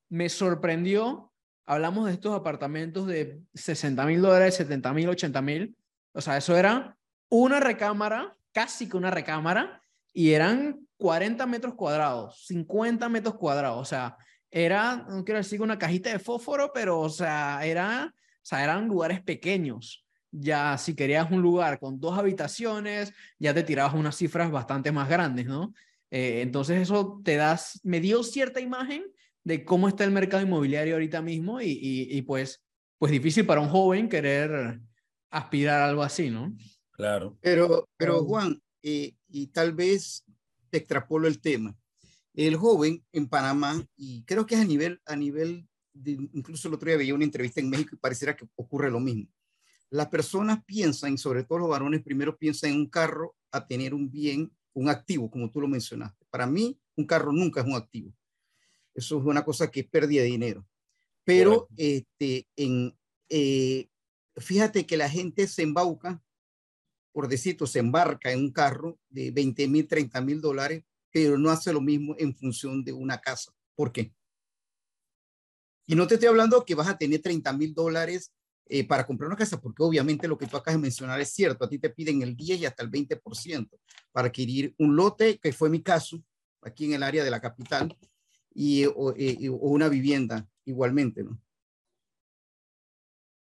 me 0.09 0.29
sorprendió. 0.29 1.33
Hablamos 1.65 2.05
de 2.05 2.13
estos 2.13 2.33
apartamentos 2.33 3.05
de 3.05 3.41
60 3.53 4.05
mil 4.05 4.21
dólares, 4.21 4.55
70 4.55 4.93
mil, 4.93 5.09
80 5.09 5.41
mil. 5.41 5.75
O 6.13 6.21
sea, 6.21 6.37
eso 6.37 6.55
era 6.55 6.95
una 7.29 7.59
recámara, 7.59 8.37
casi 8.53 8.87
que 8.87 8.95
una 8.95 9.11
recámara, 9.11 9.81
y 10.13 10.31
eran 10.31 10.87
40 10.97 11.45
metros 11.45 11.73
cuadrados, 11.75 12.45
50 12.45 13.09
metros 13.09 13.35
cuadrados. 13.35 13.81
O 13.81 13.85
sea, 13.85 14.15
era, 14.51 15.05
no 15.09 15.23
quiero 15.23 15.39
decir 15.39 15.61
una 15.61 15.77
cajita 15.77 16.11
de 16.11 16.19
fósforo, 16.19 16.71
pero 16.73 16.99
o 16.99 17.09
sea, 17.09 17.65
era, 17.65 18.13
o 18.15 18.39
sea, 18.41 18.63
eran 18.63 18.87
lugares 18.87 19.21
pequeños. 19.21 20.05
Ya 20.31 20.77
si 20.77 20.95
querías 20.95 21.31
un 21.31 21.41
lugar 21.41 21.79
con 21.79 21.99
dos 21.99 22.17
habitaciones, 22.17 23.13
ya 23.39 23.53
te 23.53 23.63
tirabas 23.63 23.93
unas 23.93 24.15
cifras 24.15 24.51
bastante 24.51 24.91
más 24.91 25.09
grandes, 25.09 25.45
¿no? 25.45 25.73
Eh, 26.11 26.41
entonces 26.41 26.81
eso 26.81 27.21
te 27.23 27.35
das, 27.35 27.79
me 27.83 27.99
dio 27.99 28.23
cierta 28.23 28.59
imagen 28.59 29.03
de 29.43 29.63
cómo 29.65 29.87
está 29.87 30.03
el 30.03 30.11
mercado 30.11 30.43
inmobiliario 30.43 30.95
ahorita 30.95 31.21
mismo 31.21 31.61
y, 31.61 31.71
y, 31.71 32.17
y 32.17 32.21
pues, 32.21 32.63
pues 32.97 33.11
difícil 33.11 33.45
para 33.45 33.61
un 33.61 33.69
joven 33.69 34.09
querer 34.09 34.79
aspirar 35.29 35.81
a 35.81 35.89
algo 35.89 36.03
así, 36.03 36.29
¿no? 36.29 36.55
Claro. 36.91 37.37
Pero, 37.41 37.87
pero 37.95 38.23
Juan, 38.23 38.61
eh, 38.81 39.13
y 39.29 39.47
tal 39.47 39.73
vez 39.73 40.25
te 40.69 40.79
extrapolo 40.79 41.27
el 41.27 41.39
tema. 41.39 41.75
El 42.37 42.55
joven 42.55 43.03
en 43.13 43.27
Panamá, 43.27 43.83
y 43.95 44.23
creo 44.25 44.45
que 44.45 44.53
es 44.53 44.61
a 44.61 44.63
nivel, 44.63 45.01
a 45.07 45.15
nivel 45.15 45.67
de, 45.91 46.11
incluso 46.33 46.67
el 46.67 46.75
otro 46.75 46.87
día 46.87 46.95
veía 46.95 47.15
una 47.15 47.23
entrevista 47.23 47.59
en 47.59 47.69
México 47.71 47.95
y 47.95 47.97
pareciera 47.97 48.35
que 48.35 48.47
ocurre 48.55 48.91
lo 48.91 48.99
mismo. 48.99 49.27
Las 49.89 50.09
personas 50.09 50.63
piensan, 50.63 51.15
y 51.15 51.17
sobre 51.17 51.45
todo 51.45 51.57
los 51.57 51.69
varones, 51.69 52.03
primero 52.03 52.37
piensan 52.37 52.69
en 52.69 52.75
un 52.77 52.89
carro 52.89 53.35
a 53.51 53.65
tener 53.65 53.95
un 53.95 54.11
bien, 54.11 54.55
un 54.73 54.87
activo, 54.87 55.31
como 55.31 55.49
tú 55.49 55.61
lo 55.61 55.67
mencionaste. 55.67 56.27
Para 56.29 56.45
mí, 56.45 56.79
un 56.95 57.07
carro 57.07 57.31
nunca 57.31 57.61
es 57.61 57.65
un 57.65 57.73
activo. 57.73 58.13
Eso 58.93 59.17
es 59.17 59.25
una 59.25 59.43
cosa 59.43 59.71
que 59.71 59.79
es 59.79 59.87
pérdida 59.87 60.21
de 60.21 60.27
dinero. 60.27 60.67
Pero 61.23 61.67
este, 61.75 62.47
en, 62.55 62.95
eh, 63.29 63.89
fíjate 64.35 64.85
que 64.85 64.95
la 64.95 65.09
gente 65.09 65.47
se 65.47 65.63
embauca, 65.63 66.21
por 67.11 67.27
decirlo, 67.27 67.65
se 67.65 67.79
embarca 67.79 68.31
en 68.31 68.41
un 68.41 68.51
carro 68.51 68.99
de 69.09 69.31
20 69.31 69.67
mil, 69.69 69.87
30 69.87 70.21
mil 70.21 70.39
dólares, 70.39 70.83
pero 71.17 71.35
no 71.35 71.49
hace 71.49 71.73
lo 71.73 71.81
mismo 71.81 72.15
en 72.19 72.31
función 72.35 72.83
de 72.83 72.93
una 72.93 73.17
casa. 73.19 73.51
¿Por 73.75 73.91
qué? 73.91 74.13
Y 75.87 75.95
no 75.95 76.05
te 76.05 76.13
estoy 76.13 76.29
hablando 76.29 76.63
que 76.63 76.75
vas 76.75 76.87
a 76.87 76.95
tener 76.95 77.23
30 77.23 77.53
mil 77.53 77.73
dólares 77.73 78.31
eh, 78.67 78.85
para 78.85 79.03
comprar 79.03 79.25
una 79.25 79.35
casa, 79.35 79.59
porque 79.59 79.81
obviamente 79.81 80.27
lo 80.27 80.37
que 80.37 80.45
tú 80.45 80.57
acabas 80.57 80.75
de 80.75 80.83
mencionar 80.83 81.19
es 81.19 81.31
cierto. 81.31 81.65
A 81.65 81.69
ti 81.69 81.79
te 81.79 81.89
piden 81.89 82.21
el 82.21 82.35
10 82.35 82.59
y 82.59 82.65
hasta 82.67 82.83
el 82.83 82.91
20% 82.91 83.67
para 84.11 84.27
adquirir 84.27 84.75
un 84.77 84.95
lote, 84.95 85.39
que 85.39 85.51
fue 85.53 85.71
mi 85.71 85.81
caso, 85.81 86.23
aquí 86.61 86.85
en 86.85 86.93
el 86.93 87.01
área 87.01 87.23
de 87.23 87.31
la 87.31 87.41
capital, 87.41 87.97
y, 88.53 88.85
o, 88.85 89.15
eh, 89.17 89.49
o 89.49 89.69
una 89.69 89.89
vivienda 89.89 90.47
igualmente, 90.65 91.23
¿no? 91.23 91.41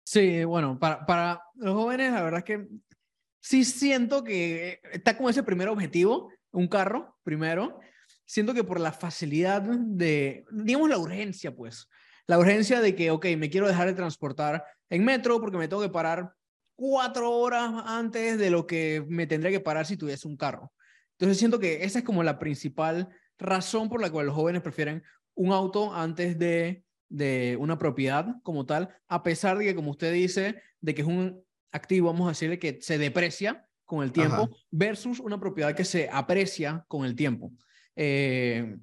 Sí, 0.06 0.44
bueno, 0.44 0.78
para, 0.78 1.06
para 1.06 1.42
los 1.54 1.72
jóvenes, 1.72 2.12
la 2.12 2.22
verdad 2.24 2.40
es 2.40 2.44
que 2.44 2.68
sí 3.40 3.64
siento 3.64 4.22
que 4.22 4.82
está 4.92 5.16
como 5.16 5.30
ese 5.30 5.42
primer 5.42 5.70
objetivo, 5.70 6.30
un 6.54 6.68
carro 6.68 7.16
primero. 7.22 7.80
Siento 8.24 8.54
que 8.54 8.64
por 8.64 8.80
la 8.80 8.92
facilidad 8.92 9.62
de, 9.62 10.44
digamos, 10.50 10.88
la 10.88 10.98
urgencia, 10.98 11.54
pues, 11.54 11.88
la 12.26 12.38
urgencia 12.38 12.80
de 12.80 12.94
que, 12.94 13.10
ok, 13.10 13.26
me 13.36 13.50
quiero 13.50 13.68
dejar 13.68 13.86
de 13.86 13.94
transportar 13.94 14.64
en 14.88 15.04
metro 15.04 15.40
porque 15.40 15.58
me 15.58 15.68
tengo 15.68 15.82
que 15.82 15.90
parar 15.90 16.32
cuatro 16.74 17.30
horas 17.30 17.70
antes 17.86 18.38
de 18.38 18.50
lo 18.50 18.66
que 18.66 19.04
me 19.08 19.26
tendría 19.26 19.52
que 19.52 19.60
parar 19.60 19.84
si 19.86 19.96
tuviese 19.96 20.26
un 20.26 20.36
carro. 20.36 20.72
Entonces 21.18 21.38
siento 21.38 21.60
que 21.60 21.84
esa 21.84 21.98
es 21.98 22.04
como 22.04 22.22
la 22.22 22.38
principal 22.38 23.08
razón 23.38 23.88
por 23.88 24.00
la 24.00 24.10
cual 24.10 24.26
los 24.26 24.34
jóvenes 24.34 24.62
prefieren 24.62 25.02
un 25.34 25.52
auto 25.52 25.94
antes 25.94 26.38
de 26.38 26.84
de 27.14 27.56
una 27.60 27.78
propiedad 27.78 28.26
como 28.42 28.66
tal, 28.66 28.88
a 29.06 29.22
pesar 29.22 29.58
de 29.58 29.64
que, 29.64 29.74
como 29.74 29.92
usted 29.92 30.12
dice, 30.12 30.60
de 30.80 30.94
que 30.94 31.02
es 31.02 31.08
un 31.08 31.44
activo, 31.72 32.08
vamos 32.08 32.26
a 32.26 32.30
decirle, 32.30 32.58
que 32.58 32.78
se 32.80 32.98
deprecia 32.98 33.68
con 33.84 34.02
el 34.02 34.12
tiempo, 34.12 34.42
Ajá. 34.42 34.50
versus 34.70 35.20
una 35.20 35.38
propiedad 35.38 35.74
que 35.74 35.84
se 35.84 36.08
aprecia 36.10 36.84
con 36.88 37.04
el 37.04 37.14
tiempo. 37.14 37.52
Eh, 37.96 38.76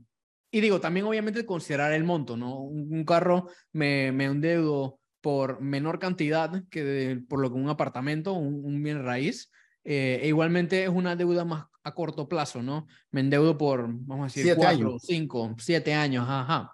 y 0.52 0.62
digo, 0.62 0.80
también 0.82 1.06
obviamente 1.06 1.46
considerar 1.46 1.94
el 1.94 2.04
monto, 2.04 2.38
¿no? 2.38 2.60
Un, 2.60 3.04
carro 3.06 3.48
me, 3.72 4.12
me 4.12 4.26
endeudo 4.26 5.00
por 5.22 5.62
menor 5.62 6.00
cantidad 6.00 6.64
que 6.70 6.84
de- 6.84 7.18
por 7.22 7.40
lo 7.40 7.50
que 7.50 7.56
un 7.58 7.70
apartamento, 7.70 8.34
un, 8.34 8.64
un 8.66 8.84
bien 8.84 9.04
raíz. 9.04 9.52
eh, 9.84 10.20
e 10.24 10.28
igualmente 10.28 10.84
es 10.84 10.90
una 10.90 11.16
deuda 11.16 11.44
más 11.46 11.66
a 11.84 11.94
corto 11.96 12.28
plazo, 12.30 12.62
¿no? 12.62 12.86
Me 13.12 13.22
endeudo 13.22 13.58
por, 13.58 13.88
vamos 13.88 14.20
a 14.22 14.26
decir, 14.26 14.44
Siete 14.44 14.60
cuatro, 14.60 14.88
años. 14.90 15.02
cinco, 15.04 15.56
siete 15.58 15.94
años, 15.96 16.26
ajá. 16.30 16.72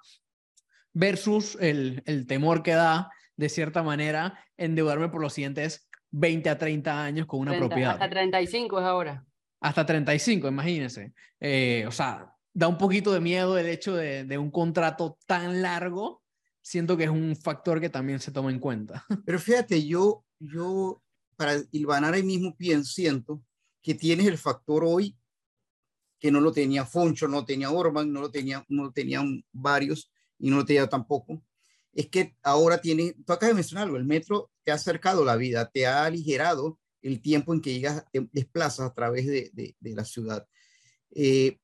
Versus 0.94 1.58
el, 1.62 2.02
el 2.06 2.26
temor 2.26 2.64
que 2.64 2.72
da, 2.72 3.10
de 3.36 3.50
cierta 3.50 3.84
manera, 3.84 4.44
endeudarme 4.58 5.10
por 5.10 5.22
los 5.22 5.34
siguientes 5.34 5.87
20 6.18 6.50
a 6.50 6.58
30 6.58 7.04
años 7.04 7.28
con 7.28 7.40
una 7.40 7.52
30 7.52 7.68
propiedad. 7.68 7.92
Hasta 7.94 8.10
35 8.10 8.80
es 8.80 8.86
ahora. 8.86 9.26
Hasta 9.60 9.86
35, 9.86 10.48
imagínense. 10.48 11.14
Eh, 11.40 11.86
o 11.88 11.92
sea, 11.92 12.34
da 12.54 12.68
un 12.68 12.78
poquito 12.78 13.12
de 13.14 13.20
miedo 13.20 13.58
el 13.58 13.68
hecho 13.68 13.96
de, 13.96 14.24
de 14.24 14.38
un 14.38 14.52
contrato 14.52 15.18
tan 15.26 15.62
largo. 15.62 16.24
Siento 16.62 16.98
que 16.98 17.06
es 17.06 17.10
un 17.10 17.36
factor 17.36 17.80
que 17.80 17.90
también 17.90 18.20
se 18.20 18.32
toma 18.32 18.52
en 18.52 18.60
cuenta. 18.60 19.06
Pero 19.26 19.40
fíjate, 19.40 19.86
yo, 19.86 20.26
yo 20.40 21.02
para 21.36 21.54
hilvanar 21.72 22.14
ahí 22.14 22.24
mismo 22.24 22.56
pienso, 22.56 22.92
siento 22.92 23.42
que 23.82 23.94
tienes 23.94 24.28
el 24.28 24.38
factor 24.38 24.84
hoy 24.86 25.16
que 26.20 26.32
no 26.32 26.42
lo 26.42 26.52
tenía 26.52 26.84
Foncho, 26.84 27.28
no 27.28 27.38
lo 27.38 27.46
tenía 27.46 27.70
Orban, 27.70 28.12
no 28.12 28.22
lo 28.22 28.32
tenía, 28.32 28.66
no 28.70 28.86
lo 28.86 28.92
tenían 28.92 29.46
varios 29.52 30.12
y 30.40 30.50
no 30.50 30.58
lo 30.58 30.66
tenía 30.66 30.88
tampoco. 30.88 31.44
Es 31.98 32.10
que 32.10 32.36
ahora 32.44 32.80
tiene, 32.80 33.16
tú 33.26 33.34
acabas 33.34 33.50
de 33.50 33.56
mencionar 33.56 33.86
algo, 33.86 33.98
el 33.98 34.06
metro 34.06 34.52
te 34.64 34.72
ha 34.72 34.76
acercado 34.76 35.26
la 35.26 35.36
vida, 35.36 35.68
te 35.72 35.88
ha 35.88 36.06
aligerado 36.06 36.80
el 37.02 37.22
tiempo 37.22 37.56
en 37.56 37.62
que 37.62 37.74
llegas, 37.74 38.06
te 38.12 38.30
desplazas 38.32 38.92
a 38.92 38.94
través 38.94 39.26
de, 39.26 39.50
de, 39.52 39.76
de 39.80 39.96
la 39.96 40.06
ciudad. 40.06 40.48
Eh, 41.16 41.58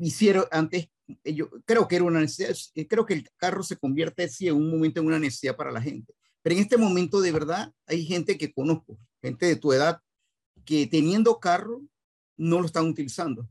hicieron 0.00 0.46
antes, 0.50 0.88
yo 1.24 1.48
creo 1.64 1.86
que 1.86 1.94
era 1.94 2.04
una 2.04 2.18
necesidad, 2.18 2.56
eh, 2.74 2.88
creo 2.88 3.06
que 3.06 3.14
el 3.14 3.30
carro 3.36 3.62
se 3.62 3.76
convierte 3.76 4.28
sí, 4.28 4.48
en 4.48 4.56
un 4.56 4.72
momento 4.72 4.98
en 4.98 5.06
una 5.06 5.20
necesidad 5.20 5.54
para 5.54 5.70
la 5.70 5.80
gente. 5.80 6.12
Pero 6.42 6.56
en 6.56 6.62
este 6.62 6.76
momento 6.76 7.20
de 7.20 7.30
verdad 7.30 7.72
hay 7.86 8.04
gente 8.04 8.36
que 8.36 8.52
conozco, 8.52 8.98
gente 9.22 9.46
de 9.46 9.54
tu 9.54 9.72
edad, 9.72 10.00
que 10.64 10.88
teniendo 10.88 11.38
carro 11.38 11.80
no 12.36 12.58
lo 12.58 12.66
están 12.66 12.88
utilizando. 12.88 13.48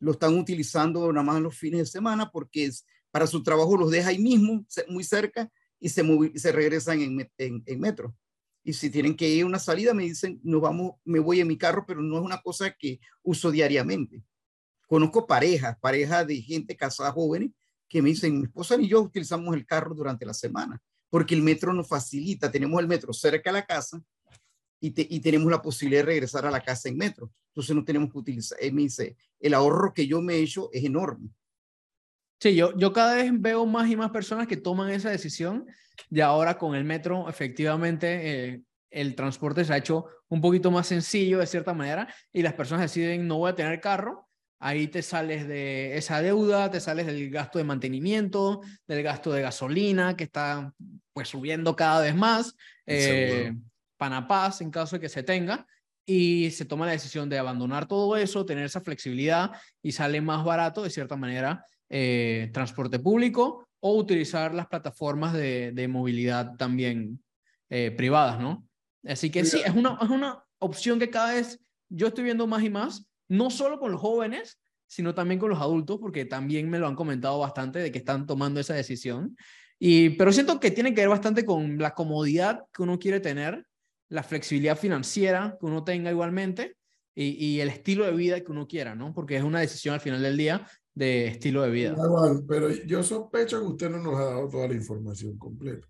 Lo 0.00 0.10
están 0.10 0.36
utilizando 0.36 1.12
nada 1.12 1.24
más 1.24 1.40
los 1.40 1.56
fines 1.56 1.78
de 1.78 1.86
semana 1.86 2.32
porque 2.32 2.64
es, 2.64 2.84
para 3.14 3.28
su 3.28 3.44
trabajo 3.44 3.76
los 3.76 3.92
deja 3.92 4.08
ahí 4.08 4.18
mismo, 4.18 4.66
muy 4.88 5.04
cerca, 5.04 5.48
y 5.78 5.88
se, 5.88 6.02
se 6.34 6.50
regresan 6.50 7.00
en, 7.00 7.30
en, 7.38 7.80
metro. 7.80 8.12
Y 8.64 8.72
si 8.72 8.90
tienen 8.90 9.14
que 9.14 9.28
ir 9.28 9.44
a 9.44 9.46
una 9.46 9.60
salida, 9.60 9.94
me 9.94 10.02
dicen, 10.02 10.40
nos 10.42 10.60
vamos, 10.60 10.94
me 11.04 11.20
voy 11.20 11.38
en 11.38 11.46
mi 11.46 11.56
carro, 11.56 11.84
pero 11.86 12.02
no 12.02 12.18
es 12.18 12.24
una 12.24 12.42
cosa 12.42 12.72
que 12.76 12.98
uso 13.22 13.52
diariamente. 13.52 14.20
Conozco 14.88 15.28
parejas, 15.28 15.78
parejas 15.78 16.26
de 16.26 16.42
gente 16.42 16.76
casada 16.76 17.12
jóvenes, 17.12 17.52
que 17.88 18.02
me 18.02 18.08
dicen, 18.08 18.36
mi 18.36 18.46
esposa 18.46 18.74
y 18.80 18.88
yo 18.88 19.02
utilizamos 19.02 19.54
el 19.54 19.64
carro 19.64 19.94
durante 19.94 20.26
la 20.26 20.34
semana, 20.34 20.82
porque 21.08 21.36
el 21.36 21.42
metro 21.42 21.72
nos 21.72 21.86
facilita, 21.86 22.50
tenemos 22.50 22.80
el 22.80 22.88
metro 22.88 23.12
cerca 23.12 23.50
de 23.50 23.60
la 23.60 23.64
casa 23.64 24.02
y, 24.80 24.92
y 25.14 25.20
tenemos 25.20 25.48
la 25.52 25.62
posibilidad 25.62 26.02
de 26.02 26.06
regresar 26.06 26.46
a 26.46 26.50
la 26.50 26.64
casa 26.64 26.88
en 26.88 26.96
metro. 26.96 27.30
Entonces 27.50 27.76
no 27.76 27.84
tenemos 27.84 28.10
que 28.10 28.18
utilizar, 28.18 28.58
él 28.60 28.72
me 28.72 28.82
dice, 28.82 29.16
el 29.38 29.54
ahorro 29.54 29.94
que 29.94 30.04
yo 30.04 30.20
me 30.20 30.34
he 30.34 30.40
hecho 30.40 30.68
es 30.72 30.82
enorme. 30.82 31.30
Sí, 32.44 32.54
yo, 32.54 32.76
yo 32.76 32.92
cada 32.92 33.14
vez 33.14 33.30
veo 33.32 33.64
más 33.64 33.88
y 33.88 33.96
más 33.96 34.10
personas 34.10 34.46
que 34.46 34.58
toman 34.58 34.90
esa 34.90 35.08
decisión 35.08 35.64
y 36.10 36.20
ahora 36.20 36.58
con 36.58 36.74
el 36.74 36.84
metro 36.84 37.26
efectivamente 37.26 38.50
eh, 38.50 38.62
el 38.90 39.14
transporte 39.14 39.64
se 39.64 39.72
ha 39.72 39.78
hecho 39.78 40.04
un 40.28 40.42
poquito 40.42 40.70
más 40.70 40.86
sencillo 40.86 41.38
de 41.38 41.46
cierta 41.46 41.72
manera 41.72 42.06
y 42.34 42.42
las 42.42 42.52
personas 42.52 42.82
deciden 42.82 43.26
no 43.26 43.38
voy 43.38 43.50
a 43.50 43.54
tener 43.54 43.80
carro, 43.80 44.28
ahí 44.58 44.88
te 44.88 45.00
sales 45.00 45.48
de 45.48 45.96
esa 45.96 46.20
deuda, 46.20 46.70
te 46.70 46.80
sales 46.80 47.06
del 47.06 47.30
gasto 47.30 47.56
de 47.56 47.64
mantenimiento, 47.64 48.60
del 48.86 49.02
gasto 49.02 49.32
de 49.32 49.40
gasolina 49.40 50.14
que 50.14 50.24
está 50.24 50.70
pues 51.14 51.28
subiendo 51.28 51.74
cada 51.74 52.02
vez 52.02 52.14
más, 52.14 52.54
eh. 52.84 53.54
Panapaz 53.96 54.60
en 54.60 54.70
caso 54.70 54.96
de 54.96 55.00
que 55.00 55.08
se 55.08 55.22
tenga 55.22 55.66
y 56.04 56.50
se 56.50 56.66
toma 56.66 56.84
la 56.84 56.92
decisión 56.92 57.30
de 57.30 57.38
abandonar 57.38 57.88
todo 57.88 58.18
eso, 58.18 58.44
tener 58.44 58.66
esa 58.66 58.82
flexibilidad 58.82 59.52
y 59.82 59.92
sale 59.92 60.20
más 60.20 60.44
barato 60.44 60.82
de 60.82 60.90
cierta 60.90 61.16
manera 61.16 61.64
eh, 61.96 62.50
transporte 62.52 62.98
público 62.98 63.68
o 63.78 63.96
utilizar 63.96 64.52
las 64.52 64.66
plataformas 64.66 65.32
de, 65.32 65.70
de 65.70 65.86
movilidad 65.86 66.56
también 66.56 67.22
eh, 67.70 67.92
privadas, 67.92 68.40
¿no? 68.40 68.66
Así 69.06 69.30
que 69.30 69.44
sí, 69.44 69.60
es 69.64 69.72
una, 69.72 69.96
es 70.02 70.10
una 70.10 70.42
opción 70.58 70.98
que 70.98 71.08
cada 71.08 71.34
vez 71.34 71.60
yo 71.88 72.08
estoy 72.08 72.24
viendo 72.24 72.48
más 72.48 72.64
y 72.64 72.68
más, 72.70 73.06
no 73.28 73.48
solo 73.48 73.78
con 73.78 73.92
los 73.92 74.00
jóvenes, 74.00 74.58
sino 74.88 75.14
también 75.14 75.38
con 75.38 75.50
los 75.50 75.60
adultos, 75.60 76.00
porque 76.00 76.24
también 76.24 76.68
me 76.68 76.80
lo 76.80 76.88
han 76.88 76.96
comentado 76.96 77.38
bastante 77.38 77.78
de 77.78 77.92
que 77.92 77.98
están 77.98 78.26
tomando 78.26 78.58
esa 78.58 78.74
decisión. 78.74 79.36
Y, 79.78 80.10
pero 80.10 80.32
siento 80.32 80.58
que 80.58 80.72
tiene 80.72 80.94
que 80.94 81.02
ver 81.02 81.10
bastante 81.10 81.44
con 81.44 81.78
la 81.78 81.94
comodidad 81.94 82.64
que 82.72 82.82
uno 82.82 82.98
quiere 82.98 83.20
tener, 83.20 83.64
la 84.08 84.24
flexibilidad 84.24 84.76
financiera 84.76 85.56
que 85.60 85.66
uno 85.66 85.84
tenga 85.84 86.10
igualmente 86.10 86.74
y, 87.14 87.36
y 87.46 87.60
el 87.60 87.68
estilo 87.68 88.04
de 88.04 88.14
vida 88.14 88.40
que 88.40 88.50
uno 88.50 88.66
quiera, 88.66 88.96
¿no? 88.96 89.14
Porque 89.14 89.36
es 89.36 89.44
una 89.44 89.60
decisión 89.60 89.94
al 89.94 90.00
final 90.00 90.20
del 90.20 90.36
día 90.36 90.66
de 90.94 91.26
estilo 91.26 91.62
de 91.62 91.70
vida. 91.70 91.94
Juan, 91.96 92.46
pero 92.46 92.70
yo 92.70 93.02
sospecho 93.02 93.60
que 93.60 93.66
usted 93.66 93.90
no 93.90 93.98
nos 93.98 94.14
ha 94.16 94.24
dado 94.24 94.48
toda 94.48 94.68
la 94.68 94.74
información 94.74 95.36
completa. 95.38 95.86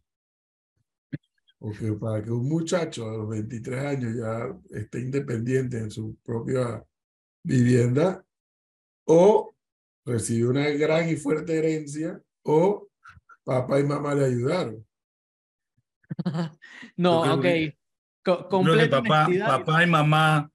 Porque 1.58 1.92
para 1.92 2.22
que 2.22 2.30
un 2.30 2.48
muchacho 2.48 3.08
a 3.08 3.16
los 3.16 3.28
23 3.28 3.84
años 3.84 4.14
ya 4.16 4.78
esté 4.78 5.00
independiente 5.00 5.78
en 5.78 5.90
su 5.90 6.16
propia 6.22 6.84
vivienda 7.42 8.24
o 9.06 9.54
recibe 10.04 10.48
una 10.48 10.68
gran 10.70 11.08
y 11.08 11.16
fuerte 11.16 11.56
herencia 11.58 12.20
o 12.42 12.88
papá 13.44 13.80
y 13.80 13.84
mamá 13.84 14.14
le 14.14 14.26
ayudaron. 14.26 14.86
No, 16.96 17.22
ok. 17.34 17.46
Co- 18.24 18.48
Creo 18.48 18.48
que 18.48 18.48
completa 18.48 19.02
papá, 19.02 19.24
honestidad. 19.24 19.46
papá 19.46 19.82
y 19.82 19.86
mamá 19.86 20.50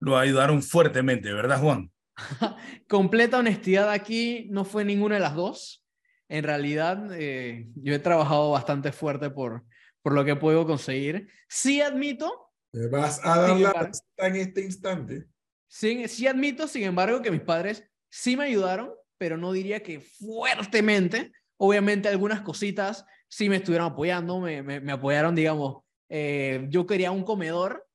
lo 0.00 0.16
ayudaron 0.16 0.62
fuertemente, 0.62 1.32
¿verdad, 1.32 1.60
Juan? 1.60 1.90
completa 2.88 3.38
honestidad 3.38 3.90
aquí 3.90 4.46
no 4.50 4.64
fue 4.64 4.84
ninguna 4.84 5.16
de 5.16 5.20
las 5.20 5.34
dos. 5.34 5.84
En 6.28 6.44
realidad, 6.44 7.08
eh, 7.12 7.68
yo 7.76 7.94
he 7.94 7.98
trabajado 7.98 8.50
bastante 8.50 8.90
fuerte 8.92 9.30
por, 9.30 9.64
por 10.02 10.12
lo 10.12 10.24
que 10.24 10.34
puedo 10.36 10.66
conseguir. 10.66 11.28
Sí 11.48 11.80
admito, 11.80 12.50
Me 12.72 12.88
vas 12.88 13.20
a 13.24 13.38
dar 13.38 13.50
la 13.50 13.68
embargo- 13.70 13.98
en 14.16 14.36
este 14.36 14.62
instante. 14.62 15.26
sí, 15.68 16.08
sí 16.08 16.26
admito, 16.26 16.66
sin 16.66 16.82
embargo, 16.84 17.22
que 17.22 17.30
mis 17.30 17.42
padres 17.42 17.84
sí 18.08 18.36
me 18.36 18.44
ayudaron, 18.44 18.90
pero 19.18 19.36
no 19.36 19.52
diría 19.52 19.82
que 19.82 20.00
fuertemente. 20.00 21.32
Obviamente 21.58 22.08
algunas 22.08 22.40
cositas 22.42 23.04
sí 23.28 23.48
me 23.48 23.56
estuvieron 23.56 23.92
apoyando, 23.92 24.40
me, 24.40 24.62
me, 24.62 24.80
me 24.80 24.92
apoyaron, 24.92 25.34
digamos, 25.34 25.84
eh, 26.08 26.66
yo 26.68 26.86
quería 26.86 27.10
un 27.12 27.24
comedor, 27.24 27.85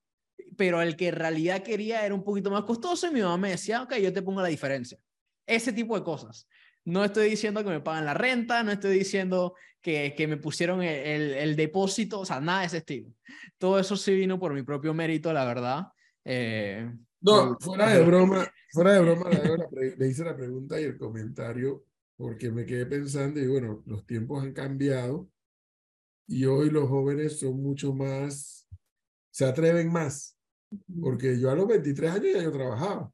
pero 0.57 0.81
el 0.81 0.95
que 0.95 1.09
en 1.09 1.15
realidad 1.15 1.63
quería 1.63 2.05
era 2.05 2.13
un 2.15 2.23
poquito 2.23 2.51
más 2.51 2.63
costoso 2.63 3.07
y 3.07 3.11
mi 3.11 3.21
mamá 3.21 3.37
me 3.37 3.51
decía, 3.51 3.81
ok, 3.83 3.95
yo 3.95 4.13
te 4.13 4.21
pongo 4.21 4.41
la 4.41 4.47
diferencia. 4.47 4.97
Ese 5.45 5.73
tipo 5.73 5.97
de 5.97 6.03
cosas. 6.03 6.47
No 6.83 7.03
estoy 7.03 7.29
diciendo 7.29 7.63
que 7.63 7.69
me 7.69 7.79
pagan 7.79 8.05
la 8.05 8.13
renta, 8.13 8.63
no 8.63 8.71
estoy 8.71 8.97
diciendo 8.97 9.53
que, 9.81 10.13
que 10.15 10.27
me 10.27 10.37
pusieron 10.37 10.81
el, 10.81 10.95
el, 10.95 11.33
el 11.33 11.55
depósito, 11.55 12.19
o 12.21 12.25
sea, 12.25 12.39
nada 12.39 12.61
de 12.61 12.67
ese 12.67 12.77
estilo. 12.77 13.09
Todo 13.57 13.79
eso 13.79 13.95
sí 13.95 14.15
vino 14.15 14.39
por 14.39 14.53
mi 14.53 14.63
propio 14.63 14.93
mérito, 14.93 15.31
la 15.31 15.45
verdad. 15.45 15.87
Eh, 16.25 16.91
No, 17.21 17.57
fuera 17.59 17.93
de 17.93 18.03
broma, 18.03 18.51
fuera 18.71 18.93
de 18.93 18.99
broma, 19.01 19.29
le, 19.71 19.95
le 19.95 20.07
hice 20.07 20.23
la 20.23 20.35
pregunta 20.35 20.79
y 20.79 20.85
el 20.85 20.97
comentario 20.97 21.85
porque 22.15 22.51
me 22.51 22.65
quedé 22.65 22.85
pensando 22.85 23.39
y 23.39 23.47
bueno, 23.47 23.81
los 23.85 24.05
tiempos 24.05 24.43
han 24.43 24.53
cambiado 24.53 25.27
y 26.27 26.45
hoy 26.45 26.69
los 26.69 26.87
jóvenes 26.87 27.39
son 27.39 27.61
mucho 27.61 27.93
más, 27.93 28.67
se 29.31 29.45
atreven 29.45 29.91
más, 29.91 30.37
porque 31.01 31.39
yo 31.39 31.49
a 31.51 31.55
los 31.55 31.67
23 31.67 32.11
años 32.11 32.27
ya 32.33 32.43
yo 32.43 32.51
trabajaba 32.51 33.11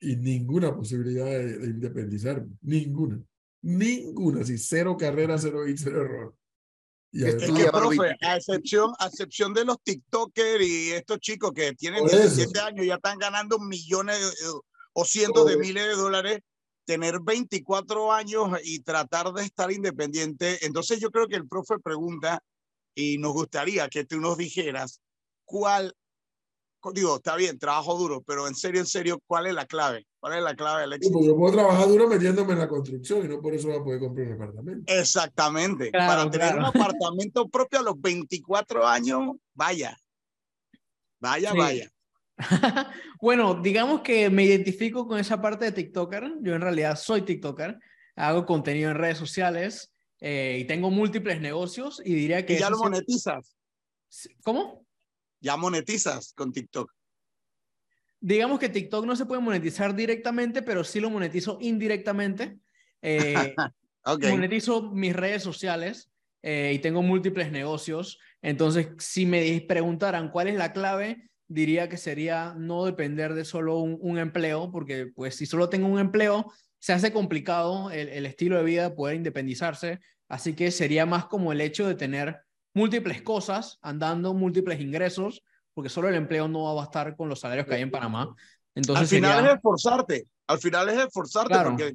y 0.00 0.16
ninguna 0.16 0.74
posibilidad 0.74 1.26
de, 1.26 1.58
de 1.58 1.66
independizarme, 1.66 2.48
ninguna, 2.62 3.22
ninguna, 3.62 4.40
así 4.40 4.56
cero 4.56 4.96
carrera, 4.98 5.36
cero 5.38 5.66
hit, 5.66 5.76
cero 5.78 6.02
error. 6.04 6.34
Y 7.12 7.24
Es 7.24 7.34
que, 7.34 7.68
profe, 7.70 7.98
23. 7.98 8.18
a 8.22 8.36
excepción, 8.36 8.92
a 8.98 9.06
excepción 9.08 9.52
de 9.52 9.64
los 9.64 9.82
TikTokers 9.82 10.64
y 10.64 10.90
estos 10.92 11.18
chicos 11.18 11.52
que 11.52 11.72
tienen 11.74 12.00
Por 12.00 12.10
eso. 12.10 12.18
17 12.22 12.60
años 12.60 12.86
ya 12.86 12.94
están 12.94 13.18
ganando 13.18 13.58
millones 13.58 14.18
de- 14.18 14.60
o 14.92 15.04
cientos 15.04 15.46
de 15.46 15.56
miles 15.56 15.84
de 15.86 15.94
dólares, 15.94 16.40
tener 16.84 17.20
24 17.20 18.12
años 18.12 18.50
y 18.64 18.80
tratar 18.80 19.32
de 19.32 19.44
estar 19.44 19.70
independiente. 19.70 20.64
Entonces 20.64 20.98
yo 20.98 21.10
creo 21.10 21.28
que 21.28 21.36
el 21.36 21.46
profe 21.46 21.78
pregunta 21.78 22.42
y 22.94 23.18
nos 23.18 23.32
gustaría 23.32 23.88
que 23.88 24.04
tú 24.04 24.20
nos 24.20 24.38
dijeras 24.38 25.00
cuál, 25.50 25.92
digo, 26.94 27.16
está 27.16 27.34
bien, 27.34 27.58
trabajo 27.58 27.98
duro, 27.98 28.22
pero 28.22 28.46
en 28.46 28.54
serio, 28.54 28.80
en 28.80 28.86
serio, 28.86 29.20
¿cuál 29.26 29.46
es 29.48 29.54
la 29.54 29.66
clave? 29.66 30.06
¿Cuál 30.20 30.38
es 30.38 30.42
la 30.44 30.54
clave 30.54 30.82
del 30.82 30.90
Sí, 30.92 30.96
éxito? 30.98 31.12
porque 31.14 31.26
yo 31.26 31.36
puedo 31.36 31.54
trabajar 31.54 31.88
duro 31.88 32.06
metiéndome 32.08 32.52
en 32.52 32.58
la 32.60 32.68
construcción 32.68 33.24
y 33.24 33.28
no 33.28 33.40
por 33.42 33.52
eso 33.52 33.66
voy 33.68 33.78
a 33.78 33.82
poder 33.82 33.98
comprar 34.00 34.28
un 34.28 34.32
apartamento. 34.34 34.92
Exactamente. 34.92 35.90
Claro, 35.90 36.06
Para 36.08 36.30
tener 36.30 36.52
claro. 36.52 36.58
un 36.60 36.64
apartamento 36.66 37.48
propio 37.48 37.80
a 37.80 37.82
los 37.82 38.00
24 38.00 38.86
años, 38.86 39.32
vaya. 39.54 39.98
Vaya, 41.18 41.50
Sí. 41.50 41.58
vaya. 41.58 41.90
bueno, 43.20 43.60
digamos 43.60 44.00
que 44.02 44.30
me 44.30 44.44
identifico 44.44 45.06
con 45.06 45.18
esa 45.18 45.40
parte 45.42 45.64
de 45.66 45.72
TikToker. 45.72 46.34
Yo 46.42 46.54
en 46.54 46.60
realidad 46.62 46.96
soy 46.96 47.22
TikToker, 47.22 47.76
hago 48.14 48.46
contenido 48.46 48.90
en 48.90 48.96
redes 48.96 49.18
sociales 49.18 49.92
eh, 50.20 50.58
y 50.60 50.64
tengo 50.66 50.90
múltiples 50.90 51.40
negocios 51.40 52.00
y 52.04 52.14
diría 52.14 52.46
que... 52.46 52.54
Y 52.54 52.58
ya 52.60 52.70
lo 52.70 52.76
sí- 52.76 52.82
monetizas. 52.84 53.56
¿Cómo? 54.44 54.86
Ya 55.40 55.56
monetizas 55.56 56.32
con 56.34 56.52
TikTok. 56.52 56.92
Digamos 58.20 58.58
que 58.58 58.68
TikTok 58.68 59.06
no 59.06 59.16
se 59.16 59.24
puede 59.24 59.40
monetizar 59.40 59.94
directamente, 59.94 60.62
pero 60.62 60.84
sí 60.84 61.00
lo 61.00 61.10
monetizo 61.10 61.58
indirectamente. 61.60 62.58
Eh, 63.02 63.54
Ok. 64.02 64.24
monetizo 64.30 64.90
mis 64.92 65.14
redes 65.14 65.42
sociales 65.42 66.10
eh, 66.42 66.72
y 66.74 66.78
tengo 66.78 67.02
múltiples 67.02 67.52
negocios. 67.52 68.18
Entonces, 68.40 68.88
si 68.98 69.26
me 69.26 69.60
preguntaran 69.68 70.30
cuál 70.30 70.48
es 70.48 70.54
la 70.54 70.72
clave, 70.72 71.30
diría 71.46 71.88
que 71.90 71.98
sería 71.98 72.54
no 72.56 72.86
depender 72.86 73.34
de 73.34 73.44
solo 73.44 73.78
un, 73.78 73.98
un 74.00 74.18
empleo, 74.18 74.70
porque 74.70 75.06
pues 75.14 75.36
si 75.36 75.44
solo 75.44 75.68
tengo 75.68 75.86
un 75.86 75.98
empleo, 75.98 76.50
se 76.78 76.94
hace 76.94 77.12
complicado 77.12 77.90
el, 77.90 78.08
el 78.08 78.24
estilo 78.24 78.56
de 78.56 78.64
vida, 78.64 78.94
poder 78.94 79.16
independizarse. 79.16 80.00
Así 80.28 80.54
que 80.54 80.70
sería 80.70 81.04
más 81.04 81.26
como 81.26 81.52
el 81.52 81.60
hecho 81.60 81.86
de 81.86 81.94
tener 81.94 82.40
múltiples 82.74 83.22
cosas 83.22 83.78
andando, 83.82 84.34
múltiples 84.34 84.80
ingresos, 84.80 85.42
porque 85.74 85.88
solo 85.88 86.08
el 86.08 86.14
empleo 86.14 86.48
no 86.48 86.64
va 86.64 86.70
a 86.72 86.74
bastar 86.74 87.16
con 87.16 87.28
los 87.28 87.40
salarios 87.40 87.66
que 87.66 87.74
hay 87.74 87.82
en 87.82 87.90
Panamá. 87.90 88.34
Entonces 88.74 89.02
al 89.02 89.08
final 89.08 89.34
sería- 89.36 89.50
es 89.50 89.56
esforzarte. 89.56 90.26
Al 90.46 90.58
final 90.58 90.88
es 90.88 90.98
esforzarte 90.98 91.48
Claro. 91.48 91.70
porque, 91.70 91.94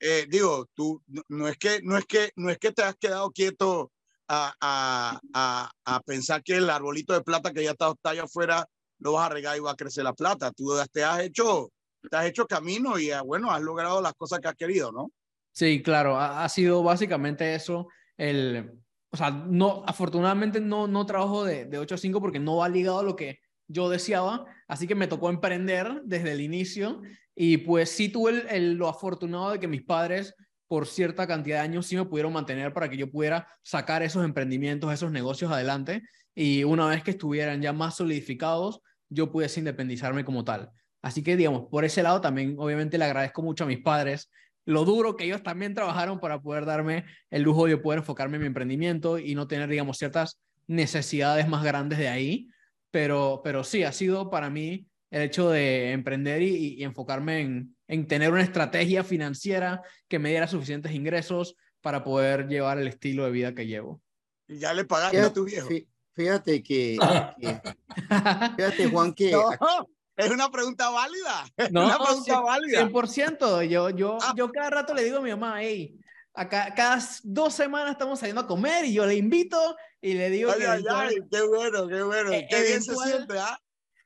eh, 0.00 0.26
digo, 0.28 0.66
tú 0.74 1.02
no, 1.08 1.22
no 1.28 1.48
es 1.48 1.56
que, 1.58 1.80
no, 1.82 1.96
es 1.96 2.06
que, 2.06 2.30
no 2.36 2.50
es 2.50 2.58
que 2.58 2.72
te 2.72 2.82
has 2.82 2.96
quedado 2.96 3.30
quieto 3.30 3.92
a, 4.28 4.54
a, 4.60 5.20
a, 5.34 5.70
a 5.84 6.00
pensar 6.02 6.42
que 6.42 6.56
el 6.56 6.70
arbolito 6.70 7.12
de 7.14 7.22
plata 7.22 7.52
que 7.52 7.64
ya 7.64 7.72
está, 7.72 7.90
está 7.90 8.10
allá 8.10 8.24
afuera 8.24 8.66
lo 9.00 9.12
vas 9.14 9.26
a 9.26 9.34
regar 9.34 9.56
y 9.56 9.60
va 9.60 9.72
a 9.72 9.76
crecer 9.76 10.04
la 10.04 10.12
plata. 10.14 10.52
Tú 10.52 10.72
te 10.92 11.02
has 11.04 11.20
hecho, 11.20 11.70
te 12.10 12.16
has 12.16 12.26
hecho 12.26 12.46
camino 12.46 12.98
y 12.98 13.10
ah, 13.10 13.22
bueno, 13.22 13.50
has 13.50 13.60
logrado 13.62 14.00
las 14.00 14.14
cosas 14.14 14.40
que 14.40 14.48
has 14.48 14.54
querido, 14.54 14.92
¿no? 14.92 15.10
Sí, 15.52 15.82
claro, 15.82 16.16
ha, 16.16 16.44
ha 16.44 16.48
sido 16.48 16.82
básicamente 16.82 17.54
eso. 17.54 17.88
El, 18.16 18.70
o 19.10 19.16
sea, 19.16 19.30
no, 19.30 19.82
afortunadamente 19.86 20.60
no, 20.60 20.86
no 20.86 21.06
trabajo 21.06 21.44
de, 21.44 21.64
de 21.64 21.78
8 21.78 21.94
a 21.94 21.98
5 21.98 22.20
porque 22.20 22.38
no 22.38 22.56
va 22.56 22.68
ligado 22.68 23.00
a 23.00 23.02
lo 23.02 23.16
que 23.16 23.40
yo 23.66 23.88
deseaba, 23.88 24.46
así 24.66 24.86
que 24.86 24.94
me 24.94 25.06
tocó 25.06 25.30
emprender 25.30 26.02
desde 26.04 26.32
el 26.32 26.40
inicio. 26.40 27.02
Y 27.34 27.58
pues 27.58 27.90
sí 27.90 28.08
tuve 28.08 28.44
el, 28.54 28.74
lo 28.74 28.88
afortunado 28.88 29.52
de 29.52 29.60
que 29.60 29.68
mis 29.68 29.82
padres 29.82 30.34
por 30.68 30.86
cierta 30.86 31.26
cantidad 31.26 31.56
de 31.58 31.62
años 31.62 31.86
sí 31.86 31.96
me 31.96 32.04
pudieron 32.04 32.32
mantener 32.32 32.72
para 32.72 32.88
que 32.88 32.96
yo 32.96 33.10
pudiera 33.10 33.48
sacar 33.62 34.04
esos 34.04 34.24
emprendimientos, 34.24 34.92
esos 34.92 35.10
negocios 35.10 35.50
adelante. 35.50 36.02
Y 36.34 36.62
una 36.62 36.86
vez 36.86 37.02
que 37.02 37.10
estuvieran 37.10 37.60
ya 37.60 37.72
más 37.72 37.96
solidificados, 37.96 38.80
yo 39.08 39.32
pudiese 39.32 39.58
independizarme 39.58 40.24
como 40.24 40.44
tal. 40.44 40.70
Así 41.02 41.24
que, 41.24 41.36
digamos, 41.36 41.66
por 41.70 41.84
ese 41.84 42.04
lado 42.04 42.20
también 42.20 42.54
obviamente 42.58 42.98
le 42.98 43.04
agradezco 43.04 43.42
mucho 43.42 43.64
a 43.64 43.66
mis 43.66 43.80
padres 43.80 44.30
lo 44.66 44.84
duro 44.84 45.16
que 45.16 45.24
ellos 45.24 45.42
también 45.42 45.74
trabajaron 45.74 46.20
para 46.20 46.40
poder 46.40 46.64
darme 46.66 47.04
el 47.30 47.42
lujo 47.42 47.66
de 47.66 47.76
poder 47.78 48.00
enfocarme 48.00 48.36
en 48.36 48.42
mi 48.42 48.46
emprendimiento 48.46 49.18
y 49.18 49.34
no 49.34 49.46
tener, 49.48 49.68
digamos, 49.68 49.98
ciertas 49.98 50.40
necesidades 50.66 51.48
más 51.48 51.64
grandes 51.64 51.98
de 51.98 52.08
ahí. 52.08 52.48
Pero, 52.90 53.40
pero 53.44 53.64
sí, 53.64 53.82
ha 53.84 53.92
sido 53.92 54.30
para 54.30 54.50
mí 54.50 54.86
el 55.10 55.22
hecho 55.22 55.50
de 55.50 55.92
emprender 55.92 56.42
y, 56.42 56.74
y 56.78 56.84
enfocarme 56.84 57.40
en, 57.40 57.76
en 57.88 58.06
tener 58.06 58.30
una 58.32 58.42
estrategia 58.42 59.02
financiera 59.04 59.82
que 60.08 60.18
me 60.18 60.30
diera 60.30 60.46
suficientes 60.46 60.92
ingresos 60.92 61.56
para 61.80 62.04
poder 62.04 62.46
llevar 62.48 62.78
el 62.78 62.86
estilo 62.88 63.24
de 63.24 63.30
vida 63.30 63.54
que 63.54 63.66
llevo. 63.66 64.02
Y 64.46 64.58
ya 64.58 64.74
le 64.74 64.84
pagaste 64.84 65.20
a 65.20 65.32
tu 65.32 65.44
viejo. 65.44 65.68
Fí- 65.68 65.86
Fíjate 66.12 66.62
que, 66.62 66.98
que- 67.40 67.60
fíjate 68.56 68.86
Juan 68.86 69.14
que 69.14 69.30
No, 69.60 69.88
es 70.24 70.30
una 70.30 70.50
pregunta 70.50 70.90
válida. 70.90 71.44
Es 71.56 71.72
No, 71.72 71.86
una 71.86 71.98
pregunta 71.98 72.32
cien- 72.34 72.44
válida. 72.44 72.80
100%. 72.88 73.62
Yo, 73.68 73.90
yo, 73.90 74.18
Ah. 74.20 74.34
yo 74.36 74.50
cada 74.50 74.70
rato 74.70 74.94
le 74.94 75.04
digo 75.04 75.18
a 75.18 75.20
mi 75.22 75.30
mamá, 75.30 75.62
hey, 75.62 75.98
acá, 76.34 76.72
cada 76.74 76.98
dos 77.24 77.54
semanas 77.54 77.92
estamos 77.92 78.18
saliendo 78.20 78.42
a 78.42 78.46
comer 78.46 78.84
y 78.84 78.92
yo 78.94 79.06
le 79.06 79.14
invito 79.16 79.76
y 80.00 80.14
le 80.14 80.30
digo 80.30 80.50
Ay, 80.52 80.58
que 80.60 80.66
ay, 80.66 80.84
ay, 80.90 81.16
qué 81.30 81.42
bueno, 81.42 81.88
qué 81.88 82.02
bueno. 82.02 82.32
Eh, 82.32 82.46
qué 82.48 82.62
bien 82.62 82.82
se 82.82 82.94
siente, 82.94 83.38
¿ah? 83.38 83.58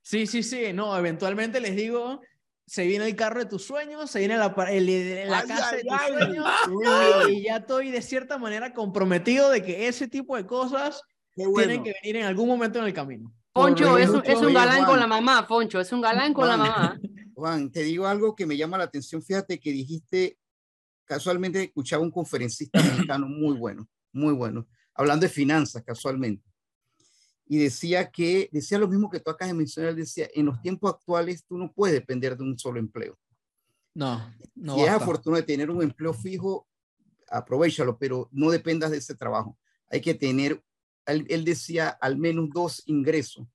Sí, 0.02 0.26
sí, 0.26 0.42
sí, 0.42 0.72
no, 0.72 0.96
eventualmente 0.98 1.60
les 1.60 1.76
digo, 1.76 2.20
se 2.66 2.86
viene 2.86 3.06
el 3.06 3.14
carro 3.16 3.40
de 3.40 3.46
tus 3.46 3.64
sueños, 3.64 4.10
se 4.10 4.18
viene 4.20 4.36
la, 4.36 4.54
el- 4.70 5.28
la 5.30 5.38
Ay, 5.40 5.48
casa 5.48 5.68
ay, 5.70 5.76
de 5.76 5.82
tus 5.84 5.98
ay. 6.00 6.12
sueños 6.12 6.46
Muy 6.68 7.32
y, 7.36 7.42
ya 7.44 7.56
estoy 7.58 7.90
de 7.90 8.02
cierta 8.02 8.36
manera 8.38 8.72
comprometido 8.74 9.50
de 9.50 9.62
que 9.62 9.86
ese 9.88 10.08
tipo 10.08 10.36
de 10.36 10.46
cosas 10.46 11.02
bueno. 11.36 11.54
tienen 11.56 11.82
que 11.82 11.94
venir 12.02 12.16
en 12.16 12.24
algún 12.26 12.48
momento 12.48 12.78
en 12.80 12.86
el 12.86 12.92
camino. 12.94 13.32
Poncho 13.54 13.96
es 13.98 14.10
un, 14.10 14.22
es 14.26 14.40
galán 14.52 14.84
con 14.84 14.98
la 14.98 15.06
mamá, 15.06 15.46
Poncho, 15.46 15.78
es 15.78 15.92
un 15.92 16.00
galán 16.00 16.34
con 16.34 16.48
la 16.48 16.56
mamá. 16.56 17.00
Juan, 17.34 17.70
te 17.70 17.84
digo 17.84 18.06
algo 18.06 18.34
que 18.34 18.46
me 18.46 18.56
llama 18.56 18.78
la 18.78 18.84
atención. 18.84 19.22
Fíjate 19.22 19.60
que 19.60 19.70
dijiste, 19.70 20.36
casualmente 21.04 21.62
escuchaba 21.62 22.02
un 22.02 22.10
conferencista 22.10 22.82
mexicano 22.82 23.28
muy 23.28 23.56
bueno, 23.56 23.88
muy 24.12 24.34
bueno, 24.34 24.66
hablando 24.92 25.24
de 25.24 25.30
finanzas 25.30 25.84
casualmente. 25.84 26.44
Y 27.46 27.58
decía 27.58 28.10
que, 28.10 28.48
decía 28.50 28.76
lo 28.76 28.88
mismo 28.88 29.08
que 29.08 29.20
tú 29.20 29.30
acabas 29.30 29.52
de 29.52 29.58
mencionar, 29.58 29.90
él 29.90 29.96
decía, 29.96 30.28
en 30.34 30.46
los 30.46 30.60
tiempos 30.60 30.92
actuales 30.92 31.44
tú 31.46 31.56
no 31.56 31.72
puedes 31.72 31.94
depender 31.94 32.36
de 32.36 32.42
un 32.42 32.58
solo 32.58 32.80
empleo. 32.80 33.16
No, 33.94 34.34
no 34.56 34.74
si 34.74 34.82
es 34.82 34.88
afortunado 34.88 35.40
de 35.40 35.46
tener 35.46 35.70
un 35.70 35.80
empleo 35.80 36.12
fijo, 36.12 36.66
aprovechalo, 37.30 37.96
pero 37.98 38.28
no 38.32 38.50
dependas 38.50 38.90
de 38.90 38.96
ese 38.96 39.14
trabajo. 39.14 39.56
Hay 39.88 40.00
que 40.00 40.14
tener, 40.14 40.60
él, 41.06 41.44
decía, 41.44 41.88
al 41.88 42.16
menos 42.16 42.48
dos 42.52 42.82
ingresos 42.86 43.46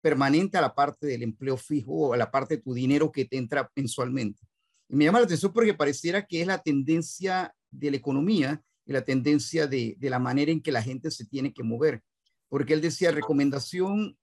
permanentes 0.00 0.58
a 0.58 0.62
la 0.62 0.74
parte 0.74 1.06
del 1.06 1.22
empleo 1.22 1.56
fijo 1.56 1.92
o 1.92 2.12
a 2.12 2.16
la 2.16 2.30
parte 2.30 2.56
de 2.56 2.62
tu 2.62 2.74
dinero 2.74 3.10
que 3.10 3.24
te 3.24 3.36
entra 3.36 3.70
mensualmente. 3.74 4.40
Y 4.88 4.96
me 4.96 5.04
llama 5.04 5.20
la 5.20 5.24
atención 5.24 5.52
porque 5.52 5.74
pareciera 5.74 6.26
que 6.26 6.42
es 6.42 6.46
la 6.46 6.58
tendencia 6.58 7.54
de 7.70 7.90
la 7.90 7.96
economía 7.96 8.62
y 8.84 8.92
la 8.92 9.02
tendencia 9.04 9.66
de, 9.66 9.96
de 9.98 10.10
la 10.10 10.18
manera 10.18 10.52
en 10.52 10.60
que 10.60 10.72
la 10.72 10.82
gente 10.82 11.10
se 11.10 11.24
tiene 11.24 11.52
que 11.52 11.62
mover. 11.62 12.02
Porque 12.48 12.74
él 12.74 12.80
decía, 12.80 13.10
recomendación, 13.10 14.16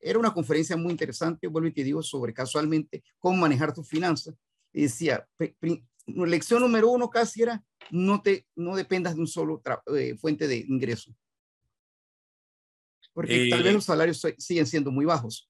era 0.00 0.18
una 0.18 0.32
conferencia 0.32 0.76
muy 0.76 0.92
interesante, 0.92 1.48
vuelvo 1.48 1.68
y 1.68 1.72
te 1.72 1.84
digo, 1.84 2.02
sobre 2.02 2.32
casualmente 2.32 3.02
cómo 3.18 3.36
manejar 3.36 3.74
tus 3.74 3.88
finanzas. 3.88 4.36
Y 4.72 4.82
decía, 4.82 5.26
lección 6.06 6.62
número 6.62 6.90
uno 6.90 7.10
casi 7.10 7.42
era, 7.42 7.62
no, 7.90 8.22
te, 8.22 8.46
no 8.56 8.76
dependas 8.76 9.14
de 9.14 9.20
un 9.20 9.26
solo 9.26 9.60
eh, 9.94 10.16
fuente 10.16 10.46
de 10.46 10.58
ingreso. 10.58 11.14
Porque 13.14 13.48
tal 13.48 13.62
vez 13.62 13.72
los 13.72 13.84
salarios 13.84 14.20
siguen 14.38 14.66
siendo 14.66 14.90
muy 14.90 15.06
bajos. 15.06 15.48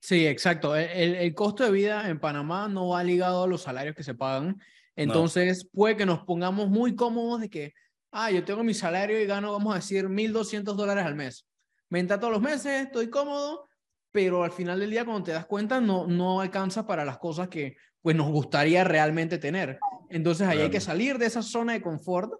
Sí, 0.00 0.26
exacto. 0.26 0.74
El, 0.74 1.14
el, 1.14 1.34
costo 1.34 1.64
de 1.64 1.70
vida 1.70 2.10
en 2.10 2.18
Panamá 2.18 2.68
no 2.68 2.88
va 2.88 3.04
ligado 3.04 3.44
a 3.44 3.46
los 3.46 3.62
salarios 3.62 3.94
que 3.94 4.02
se 4.02 4.14
pagan. 4.14 4.60
Entonces, 4.96 5.68
puede 5.72 5.96
que 5.96 6.06
nos 6.06 6.24
pongamos 6.24 6.68
muy 6.68 6.94
cómodos 6.94 7.40
de 7.40 7.48
que, 7.48 7.74
ah, 8.12 8.30
yo 8.30 8.44
tengo 8.44 8.62
mi 8.62 8.74
salario 8.74 9.20
y 9.20 9.26
gano, 9.26 9.52
vamos 9.52 9.72
a 9.72 9.78
decir, 9.78 10.08
1.200 10.08 10.74
dólares 10.74 11.04
al 11.04 11.14
mes. 11.14 11.46
Me 11.88 12.00
entra 12.00 12.20
todos 12.20 12.32
los 12.32 12.42
meses, 12.42 12.84
estoy 12.86 13.08
cómodo, 13.08 13.68
pero 14.12 14.44
al 14.44 14.52
final 14.52 14.78
del 14.78 14.90
día, 14.90 15.04
cuando 15.04 15.24
te 15.24 15.32
das 15.32 15.46
cuenta, 15.46 15.80
no, 15.80 16.06
no 16.06 16.40
alcanza 16.40 16.86
para 16.86 17.04
las 17.04 17.18
cosas 17.18 17.48
que 17.48 17.76
pues, 18.02 18.14
nos 18.14 18.30
gustaría 18.30 18.84
realmente 18.84 19.38
tener. 19.38 19.78
Entonces, 20.10 20.46
ahí 20.46 20.60
hay 20.60 20.70
que 20.70 20.80
salir 20.80 21.18
de 21.18 21.26
esa 21.26 21.42
zona 21.42 21.72
de 21.72 21.82
confort 21.82 22.32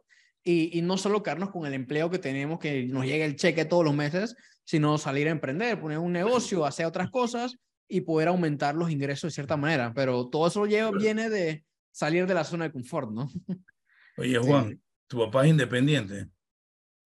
y, 0.43 0.79
y 0.79 0.83
no 0.83 0.99
solo 0.99 1.23
quedarnos 1.23 1.51
con 1.51 1.67
el 1.67 1.75
empleo 1.75 2.11
que 2.11 2.19
tenemos, 2.19 2.59
que 2.59 2.85
nos 2.85 3.07
llegue 3.07 3.25
el 3.25 3.37
cheque 3.37 3.65
todos 3.65 3.85
los 3.85 3.95
meses, 3.95 4.37
sino 4.65 4.99
salir 4.99 5.29
a 5.29 5.31
emprender, 5.31 5.81
poner 5.81 5.99
un 5.99 6.13
negocio, 6.13 6.65
hacer 6.67 6.87
otras 6.87 7.11
cosas 7.11 7.57
y 7.89 8.01
poder 8.01 8.29
aumentar 8.29 8.75
los 8.75 8.91
ingresos 8.91 9.29
de 9.29 9.35
cierta 9.35 9.57
manera. 9.57 9.93
Pero 9.95 10.29
todo 10.29 10.47
eso 10.47 10.67
lleva, 10.67 10.91
viene 10.91 11.29
de 11.29 11.65
salir 11.91 12.27
de 12.27 12.35
la 12.35 12.45
zona 12.45 12.65
de 12.65 12.73
confort, 12.73 13.11
¿no? 13.11 13.29
Oye, 14.17 14.39
Juan, 14.39 14.81
¿tu 15.07 15.19
papá 15.19 15.45
es 15.45 15.51
independiente? 15.51 16.29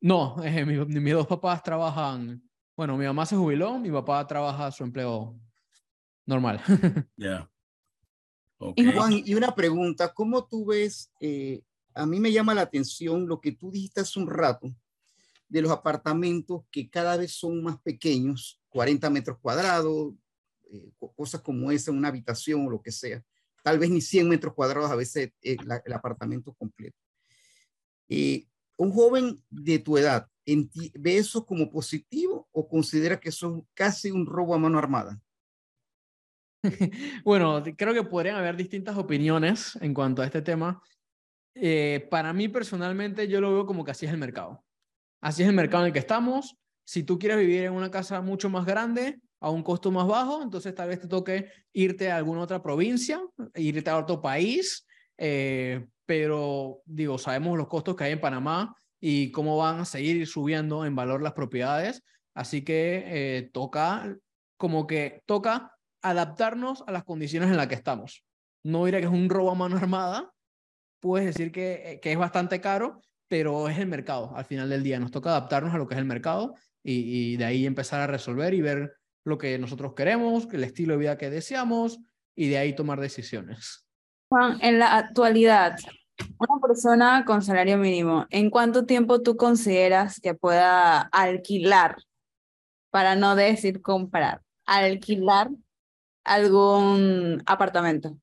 No, 0.01 0.37
eh, 0.45 0.65
mis 0.65 1.13
dos 1.13 1.27
papás 1.27 1.63
trabajan, 1.63 2.43
bueno, 2.77 2.97
mi 2.97 3.05
mamá 3.05 3.27
se 3.27 3.37
jubiló, 3.37 3.79
mi 3.79 3.91
papá 3.91 4.25
trabaja 4.27 4.71
su 4.71 4.85
empleo 4.85 5.39
normal. 6.27 6.63
Ya. 7.17 7.51
Juan, 8.59 9.23
y 9.25 9.35
una 9.35 9.55
pregunta, 9.55 10.13
¿cómo 10.13 10.45
tú 10.45 10.67
ves, 10.67 11.13
eh, 11.21 11.63
a 11.95 12.05
mí 12.07 12.19
me 12.19 12.33
llama 12.33 12.55
la 12.55 12.63
atención 12.63 13.29
lo 13.29 13.41
que 13.41 13.53
tú 13.53 13.71
dijiste 13.71 14.01
hace 14.01 14.19
un 14.19 14.29
rato, 14.29 14.75
de 15.49 15.63
los 15.63 15.71
apartamentos 15.71 16.63
que 16.71 16.89
cada 16.91 17.17
vez 17.17 17.33
son 17.33 17.63
más 17.63 17.81
pequeños, 17.81 18.61
40 18.69 19.09
metros 19.11 19.39
cuadrados, 19.41 20.15
eh, 20.71 20.91
cosas 21.17 21.41
como 21.41 21.71
esa, 21.71 21.91
una 21.91 22.09
habitación 22.09 22.67
o 22.67 22.71
lo 22.71 22.83
que 22.83 22.93
sea. 22.93 23.23
Tal 23.63 23.79
vez 23.79 23.91
ni 23.91 24.01
100 24.01 24.29
metros 24.29 24.55
cuadrados 24.55 24.91
a 24.91 24.97
veces 24.97 25.33
eh, 25.43 25.57
el 25.85 25.93
apartamento 25.93 26.53
completo. 26.55 26.97
y 28.09 28.49
un 28.77 28.93
joven 28.93 29.43
de 29.51 29.81
tu 29.81 29.99
edad, 29.99 30.29
¿ve 30.47 31.19
eso 31.19 31.45
como 31.45 31.69
positivo 31.69 32.49
o 32.53 32.69
considera 32.69 33.19
que 33.19 33.31
eso 33.31 33.57
es 33.57 33.65
casi 33.75 34.13
un 34.13 34.25
robo 34.25 34.55
a 34.55 34.59
mano 34.59 34.79
armada? 34.79 35.21
bueno, 37.25 37.63
creo 37.77 37.93
que 37.93 38.05
podrían 38.05 38.37
haber 38.37 38.57
distintas 38.57 38.97
opiniones 38.97 39.77
en 39.81 39.95
cuanto 39.95 40.23
a 40.23 40.27
este 40.27 40.43
tema. 40.43 40.81
Eh, 41.55 42.07
para 42.09 42.33
mí 42.33 42.49
personalmente 42.49 43.27
yo 43.27 43.41
lo 43.41 43.53
veo 43.53 43.67
como 43.67 43.85
que 43.85 43.91
así 43.91 44.07
es 44.07 44.13
el 44.13 44.19
mercado. 44.19 44.65
Así 45.21 45.43
es 45.43 45.49
el 45.49 45.55
mercado 45.55 45.85
en 45.85 45.89
el 45.89 45.93
que 45.93 45.99
estamos. 45.99 46.57
Si 46.85 47.03
tú 47.03 47.19
quieres 47.19 47.39
vivir 47.39 47.65
en 47.65 47.73
una 47.73 47.91
casa 47.91 48.21
mucho 48.21 48.49
más 48.49 48.65
grande, 48.65 49.21
a 49.41 49.51
un 49.51 49.63
costo 49.63 49.91
más 49.91 50.07
bajo, 50.07 50.43
entonces 50.43 50.75
tal 50.75 50.89
vez 50.89 51.01
te 51.01 51.09
toque 51.09 51.51
irte 51.73 52.11
a 52.11 52.17
alguna 52.17 52.41
otra 52.41 52.63
provincia, 52.63 53.21
irte 53.55 53.91
a 53.91 53.99
otro 53.99 54.21
país, 54.21 54.87
eh, 55.17 55.87
pero 56.07 56.83
digo, 56.85 57.19
sabemos 57.19 57.57
los 57.57 57.69
costos 57.69 57.95
que 57.95 58.05
hay 58.05 58.13
en 58.13 58.21
Panamá 58.21 58.75
y 59.01 59.31
cómo 59.31 59.57
van 59.57 59.81
a 59.81 59.85
seguir 59.85 60.27
subiendo 60.27 60.85
en 60.85 60.97
valor 60.97 61.23
las 61.23 61.35
propiedades, 61.35 62.03
así 62.35 62.65
que 62.65 63.05
eh, 63.07 63.51
toca, 63.53 64.17
como 64.57 64.87
que 64.87 65.23
toca 65.27 65.73
adaptarnos 66.03 66.83
a 66.87 66.93
las 66.93 67.05
condiciones 67.05 67.51
en 67.51 67.57
las 67.57 67.69
que 67.69 67.75
estamos. 67.75 68.25
No 68.65 68.85
diré 68.87 69.01
que 69.01 69.07
es 69.07 69.13
un 69.13 69.29
robo 69.29 69.51
a 69.51 69.55
mano 69.55 69.77
armada, 69.77 70.33
puedes 71.01 71.27
decir 71.27 71.53
que, 71.53 72.01
que 72.03 72.13
es 72.13 72.19
bastante 72.19 72.61
caro, 72.61 73.03
pero 73.29 73.69
es 73.69 73.79
el 73.79 73.87
mercado 73.87 74.33
al 74.35 74.45
final 74.45 74.69
del 74.69 74.83
día. 74.83 74.99
Nos 74.99 75.11
toca 75.11 75.31
adaptarnos 75.31 75.75
a 75.75 75.79
lo 75.79 75.87
que 75.87 75.95
es 75.95 76.01
el 76.01 76.07
mercado 76.07 76.55
y, 76.83 77.37
de 77.37 77.45
ahí 77.45 77.67
empezar 77.67 78.01
a 78.01 78.07
resolver 78.07 78.55
y 78.55 78.63
ver 78.63 78.95
lo 79.25 79.37
que 79.37 79.59
nosotros 79.59 79.95
queremos, 79.95 80.49
el 80.53 80.65
estilo 80.65 80.95
de 80.95 81.01
vida 81.01 81.19
que 81.19 81.29
deseamos 81.29 81.99
y 82.35 82.49
de 82.49 82.59
ahí 82.59 82.75
tomar 82.75 82.99
decisiones. 82.99 83.87
Juan, 84.31 84.59
en 84.63 84.79
la 84.79 84.97
actualidad, 84.97 85.77
una 86.39 86.61
persona 86.67 87.25
con 87.27 87.43
salario 87.43 87.77
mínimo, 87.77 88.27
¿en 88.31 88.49
cuánto 88.49 88.87
tiempo 88.87 89.23
tú 89.23 89.37
consideras 89.37 90.21
que 90.21 90.35
pueda 90.35 91.01
alquilar, 91.01 91.97
para 92.91 93.17
no 93.17 93.37
decir 93.37 93.83
comprar, 93.83 94.43
alquilar 94.65 95.51
algún 96.25 97.43
apartamento? 97.45 98.17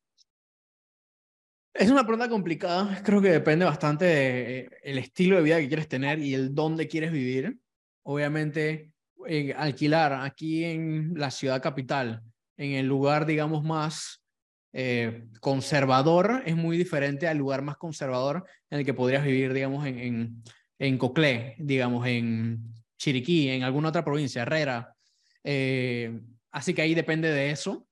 Es 1.77 1.91
una 1.91 2.03
pregunta 2.03 2.29
complicada. 2.29 3.01
Creo 3.03 3.21
que 3.21 3.31
depende 3.31 3.65
bastante 3.65 4.05
del 4.05 4.69
el 4.81 4.97
estilo 4.97 5.35
de 5.35 5.41
vida 5.41 5.59
que 5.59 5.67
quieres 5.67 5.89
tener 5.89 6.19
y 6.19 6.33
el 6.33 6.55
dónde 6.55 6.87
quieres 6.87 7.11
vivir. 7.11 7.59
Obviamente, 8.03 8.93
eh, 9.27 9.53
alquilar 9.57 10.13
aquí 10.13 10.63
en 10.63 11.11
la 11.17 11.29
ciudad 11.31 11.61
capital, 11.61 12.23
en 12.55 12.71
el 12.71 12.85
lugar, 12.87 13.25
digamos, 13.25 13.65
más 13.65 14.23
eh, 14.71 15.25
conservador, 15.41 16.43
es 16.45 16.55
muy 16.55 16.77
diferente 16.77 17.27
al 17.27 17.39
lugar 17.39 17.61
más 17.61 17.75
conservador 17.75 18.45
en 18.69 18.79
el 18.79 18.85
que 18.85 18.93
podrías 18.93 19.25
vivir, 19.25 19.51
digamos, 19.51 19.85
en, 19.85 19.99
en, 19.99 20.43
en 20.79 20.97
Coclé, 20.97 21.55
digamos, 21.59 22.07
en 22.07 22.73
Chiriquí, 22.97 23.49
en 23.49 23.63
alguna 23.63 23.89
otra 23.89 24.05
provincia, 24.05 24.43
Herrera. 24.43 24.95
Eh, 25.43 26.21
así 26.51 26.73
que 26.73 26.83
ahí 26.83 26.95
depende 26.95 27.29
de 27.33 27.51
eso 27.51 27.85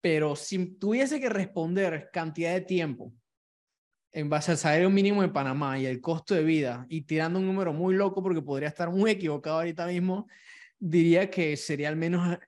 pero 0.00 0.36
si 0.36 0.78
tuviese 0.78 1.20
que 1.20 1.28
responder 1.28 2.10
cantidad 2.12 2.52
de 2.52 2.60
tiempo 2.60 3.12
en 4.12 4.28
base 4.28 4.52
al 4.52 4.58
salario 4.58 4.90
mínimo 4.90 5.22
en 5.22 5.32
Panamá 5.32 5.78
y 5.78 5.86
el 5.86 6.00
costo 6.00 6.34
de 6.34 6.42
vida, 6.42 6.86
y 6.88 7.02
tirando 7.02 7.38
un 7.38 7.46
número 7.46 7.72
muy 7.72 7.94
loco 7.94 8.22
porque 8.22 8.42
podría 8.42 8.68
estar 8.68 8.90
muy 8.90 9.10
equivocado 9.10 9.56
ahorita 9.56 9.86
mismo, 9.86 10.26
diría 10.78 11.30
que 11.30 11.56
sería 11.56 11.88
al 11.88 11.96
menos 11.96 12.38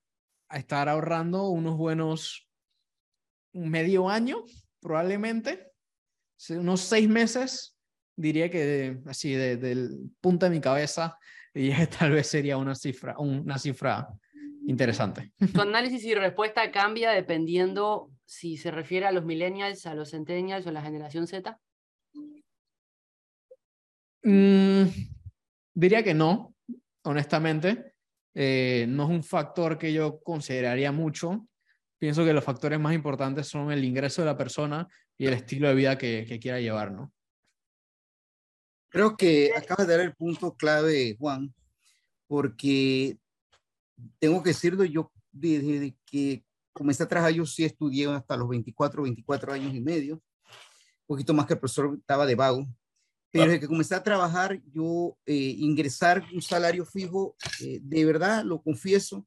a 0.48 0.58
estar 0.58 0.88
ahorrando 0.88 1.48
unos 1.48 1.76
buenos 1.76 2.48
medio 3.52 4.08
año, 4.08 4.44
probablemente, 4.80 5.72
unos 6.50 6.80
seis 6.80 7.08
meses, 7.08 7.76
diría 8.16 8.50
que 8.50 8.98
así 9.06 9.32
del 9.34 10.10
punto 10.20 10.46
de 10.46 10.50
mi 10.50 10.60
cabeza, 10.60 11.18
diría 11.54 11.78
que 11.78 11.86
tal 11.86 12.12
vez 12.12 12.26
sería 12.26 12.56
una 12.56 12.74
cifra, 12.74 13.18
una 13.18 13.58
cifra 13.58 14.08
interesante. 14.66 15.32
Tu 15.52 15.60
análisis 15.60 16.04
y 16.04 16.14
respuesta 16.14 16.70
cambia 16.70 17.10
dependiendo 17.10 18.10
si 18.30 18.56
se 18.56 18.70
refiere 18.70 19.06
a 19.06 19.10
los 19.10 19.24
millennials, 19.24 19.86
a 19.86 19.94
los 19.96 20.12
centennials 20.12 20.64
o 20.64 20.68
a 20.68 20.72
la 20.72 20.82
generación 20.82 21.26
Z. 21.26 21.60
Mm, 24.22 24.84
diría 25.74 26.04
que 26.04 26.14
no, 26.14 26.54
honestamente. 27.02 27.96
Eh, 28.32 28.86
no 28.88 29.02
es 29.02 29.10
un 29.10 29.24
factor 29.24 29.76
que 29.76 29.92
yo 29.92 30.22
consideraría 30.22 30.92
mucho. 30.92 31.48
Pienso 31.98 32.24
que 32.24 32.32
los 32.32 32.44
factores 32.44 32.78
más 32.78 32.94
importantes 32.94 33.48
son 33.48 33.72
el 33.72 33.84
ingreso 33.84 34.22
de 34.22 34.26
la 34.26 34.36
persona 34.36 34.86
y 35.18 35.26
el 35.26 35.32
estilo 35.32 35.66
de 35.66 35.74
vida 35.74 35.98
que, 35.98 36.24
que 36.24 36.38
quiera 36.38 36.60
llevar, 36.60 36.92
¿no? 36.92 37.12
Creo 38.90 39.16
que 39.16 39.50
acabas 39.56 39.88
de 39.88 39.96
dar 39.96 40.06
el 40.06 40.14
punto 40.14 40.54
clave, 40.54 41.16
Juan, 41.18 41.52
porque 42.28 43.18
tengo 44.20 44.40
que 44.40 44.50
decirlo, 44.50 44.84
yo 44.84 45.10
desde 45.32 45.96
que 46.06 46.44
comencé 46.80 47.02
a 47.02 47.08
trabajar, 47.08 47.34
yo 47.34 47.44
sí 47.44 47.62
estudié 47.62 48.06
hasta 48.06 48.38
los 48.38 48.48
24, 48.48 49.02
24 49.02 49.52
años 49.52 49.74
y 49.74 49.82
medio, 49.82 50.14
un 50.14 51.06
poquito 51.06 51.34
más 51.34 51.44
que 51.44 51.52
el 51.52 51.58
profesor 51.58 51.94
estaba 51.98 52.24
de 52.24 52.34
vago, 52.34 52.66
pero 53.30 53.44
desde 53.44 53.60
que 53.60 53.66
comencé 53.66 53.94
a 53.94 54.02
trabajar, 54.02 54.62
yo 54.72 55.18
eh, 55.26 55.34
ingresar 55.58 56.24
un 56.32 56.40
salario 56.40 56.86
fijo, 56.86 57.36
eh, 57.60 57.80
de 57.82 58.04
verdad, 58.06 58.44
lo 58.44 58.62
confieso, 58.62 59.26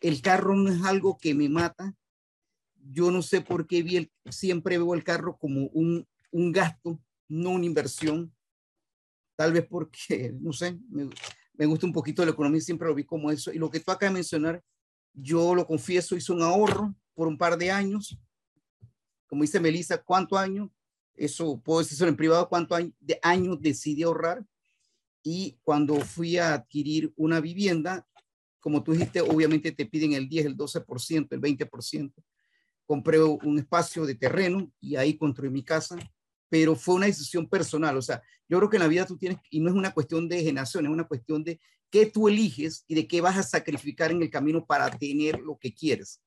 el 0.00 0.20
carro 0.20 0.56
no 0.56 0.68
es 0.68 0.82
algo 0.82 1.16
que 1.16 1.32
me 1.32 1.48
mata. 1.48 1.94
Yo 2.74 3.12
no 3.12 3.22
sé 3.22 3.40
por 3.40 3.68
qué 3.68 3.84
vi 3.84 3.96
el, 3.96 4.12
siempre 4.28 4.76
veo 4.76 4.92
el 4.92 5.04
carro 5.04 5.38
como 5.38 5.68
un, 5.68 6.08
un 6.32 6.50
gasto, 6.50 7.00
no 7.28 7.50
una 7.50 7.66
inversión. 7.66 8.34
Tal 9.36 9.52
vez 9.52 9.64
porque, 9.64 10.34
no 10.40 10.52
sé, 10.52 10.76
me, 10.88 11.08
me 11.54 11.66
gusta 11.66 11.86
un 11.86 11.92
poquito 11.92 12.24
la 12.24 12.32
economía, 12.32 12.60
siempre 12.60 12.88
lo 12.88 12.96
vi 12.96 13.04
como 13.04 13.30
eso. 13.30 13.52
Y 13.52 13.58
lo 13.58 13.70
que 13.70 13.78
tú 13.78 13.92
acabas 13.92 14.12
de 14.12 14.18
mencionar, 14.18 14.60
yo 15.12 15.54
lo 15.54 15.66
confieso, 15.66 16.16
hice 16.16 16.32
un 16.32 16.42
ahorro 16.42 16.94
por 17.14 17.28
un 17.28 17.36
par 17.36 17.56
de 17.58 17.70
años. 17.70 18.18
Como 19.26 19.42
dice 19.42 19.60
Melissa, 19.60 19.98
¿cuántos 19.98 20.38
años? 20.38 20.70
Eso 21.14 21.60
puedo 21.60 21.80
decirlo 21.80 22.08
en 22.08 22.16
privado, 22.16 22.48
¿cuántos 22.48 22.78
años, 22.78 22.94
de 23.00 23.18
años 23.22 23.60
decidí 23.60 24.02
ahorrar? 24.02 24.44
Y 25.22 25.58
cuando 25.62 26.00
fui 26.00 26.38
a 26.38 26.54
adquirir 26.54 27.12
una 27.16 27.40
vivienda, 27.40 28.06
como 28.58 28.82
tú 28.82 28.92
dijiste, 28.92 29.20
obviamente 29.20 29.72
te 29.72 29.86
piden 29.86 30.12
el 30.12 30.28
10, 30.28 30.46
el 30.46 30.56
12%, 30.56 31.28
el 31.30 31.40
20%. 31.40 32.12
compré 32.86 33.22
un 33.22 33.58
espacio 33.58 34.04
de 34.04 34.16
terreno 34.16 34.72
y 34.80 34.96
ahí 34.96 35.16
construí 35.16 35.48
mi 35.48 35.62
casa, 35.62 35.96
pero 36.50 36.76
fue 36.76 36.96
una 36.96 37.06
decisión 37.06 37.48
personal. 37.48 37.96
O 37.96 38.02
sea, 38.02 38.22
yo 38.48 38.58
creo 38.58 38.68
que 38.68 38.76
en 38.76 38.82
la 38.82 38.88
vida 38.88 39.06
tú 39.06 39.16
tienes, 39.16 39.38
y 39.50 39.60
no 39.60 39.70
es 39.70 39.74
una 39.74 39.94
cuestión 39.94 40.28
de 40.28 40.42
generación, 40.42 40.84
es 40.84 40.92
una 40.92 41.08
cuestión 41.08 41.42
de 41.42 41.58
qué 41.88 42.06
tú 42.06 42.28
eliges 42.28 42.84
y 42.86 42.94
de 42.94 43.06
qué 43.06 43.22
vas 43.22 43.38
a 43.38 43.42
sacrificar 43.42 44.10
en 44.10 44.20
el 44.20 44.30
camino 44.30 44.66
para 44.66 44.90
tener 44.90 45.40
lo 45.40 45.58
que 45.58 45.72
quieres. 45.72 46.20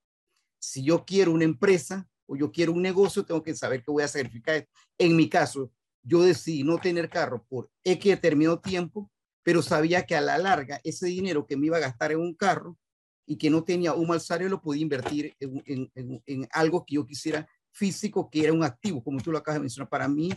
Si 0.59 0.83
yo 0.83 1.05
quiero 1.05 1.33
una 1.33 1.43
empresa 1.43 2.07
o 2.25 2.35
yo 2.35 2.51
quiero 2.51 2.71
un 2.71 2.81
negocio, 2.81 3.25
tengo 3.25 3.43
que 3.43 3.53
saber 3.53 3.83
que 3.83 3.91
voy 3.91 4.03
a 4.03 4.07
sacrificar. 4.07 4.67
En 4.97 5.15
mi 5.15 5.29
caso, 5.29 5.71
yo 6.01 6.23
decidí 6.23 6.63
no 6.63 6.77
tener 6.77 7.09
carro 7.09 7.45
por 7.47 7.69
X 7.83 8.11
determinado 8.11 8.59
tiempo, 8.59 9.11
pero 9.43 9.61
sabía 9.61 10.05
que 10.05 10.15
a 10.15 10.21
la 10.21 10.37
larga 10.37 10.79
ese 10.83 11.07
dinero 11.07 11.45
que 11.45 11.57
me 11.57 11.67
iba 11.67 11.77
a 11.77 11.81
gastar 11.81 12.13
en 12.13 12.19
un 12.19 12.33
carro 12.33 12.77
y 13.25 13.37
que 13.37 13.49
no 13.49 13.63
tenía 13.63 13.93
un 13.93 14.07
mal 14.07 14.19
salario 14.19 14.49
lo 14.49 14.61
podía 14.61 14.81
invertir 14.81 15.35
en, 15.39 16.47
algo 16.51 16.85
que 16.85 16.95
yo 16.95 17.05
quisiera 17.05 17.47
físico, 17.73 18.29
que 18.29 18.43
era 18.43 18.53
un 18.53 18.63
activo, 18.63 19.03
como 19.03 19.19
tú 19.19 19.31
lo 19.31 19.39
acabas 19.39 19.57
de 19.57 19.63
mencionar. 19.63 19.89
Para 19.89 20.07
mí, 20.07 20.31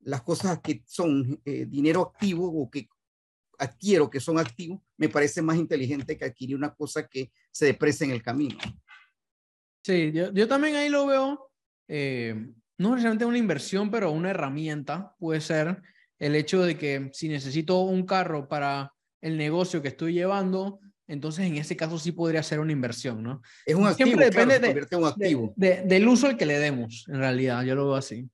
las 0.00 0.22
cosas 0.22 0.60
que 0.60 0.82
son 0.86 1.40
eh, 1.44 1.66
dinero 1.66 2.02
activo 2.02 2.46
o 2.46 2.70
que 2.70 2.88
adquiero 3.58 4.08
que 4.08 4.20
son 4.20 4.38
activos, 4.38 4.80
me 4.96 5.08
parece 5.08 5.42
más 5.42 5.56
inteligente 5.56 6.16
que 6.16 6.24
adquirir 6.24 6.56
una 6.56 6.74
cosa 6.74 7.06
que 7.06 7.30
se 7.50 7.66
deprecia 7.66 8.04
en 8.04 8.10
el 8.10 8.22
camino. 8.22 8.58
Sí, 9.84 10.12
yo, 10.12 10.32
yo 10.32 10.48
también 10.48 10.76
ahí 10.76 10.88
lo 10.88 11.06
veo, 11.06 11.50
eh, 11.88 12.34
no 12.78 12.90
necesariamente 12.90 13.26
una 13.26 13.38
inversión, 13.38 13.90
pero 13.90 14.10
una 14.10 14.30
herramienta 14.30 15.14
puede 15.18 15.40
ser 15.40 15.82
el 16.18 16.34
hecho 16.34 16.62
de 16.62 16.76
que 16.76 17.10
si 17.12 17.28
necesito 17.28 17.80
un 17.80 18.04
carro 18.04 18.48
para 18.48 18.92
el 19.20 19.36
negocio 19.36 19.82
que 19.82 19.88
estoy 19.88 20.14
llevando, 20.14 20.80
entonces 21.10 21.46
en 21.46 21.56
ese 21.56 21.76
caso 21.76 21.98
sí 21.98 22.12
podría 22.12 22.42
ser 22.42 22.60
una 22.60 22.72
inversión, 22.72 23.22
¿no? 23.22 23.42
Es 23.66 23.74
un 23.74 23.86
activo, 23.86 24.06
Siempre 24.06 24.26
depende 24.26 24.58
claro, 24.58 24.86
de, 24.88 24.96
un 24.96 25.04
activo. 25.04 25.52
de- 25.56 25.68
de- 25.76 25.82
del 25.82 26.08
uso 26.08 26.26
al 26.26 26.36
que 26.36 26.46
le 26.46 26.58
demos, 26.58 27.04
en 27.08 27.16
realidad, 27.18 27.62
yo 27.64 27.74
lo 27.74 27.84
veo 27.86 27.94
así. 27.96 28.28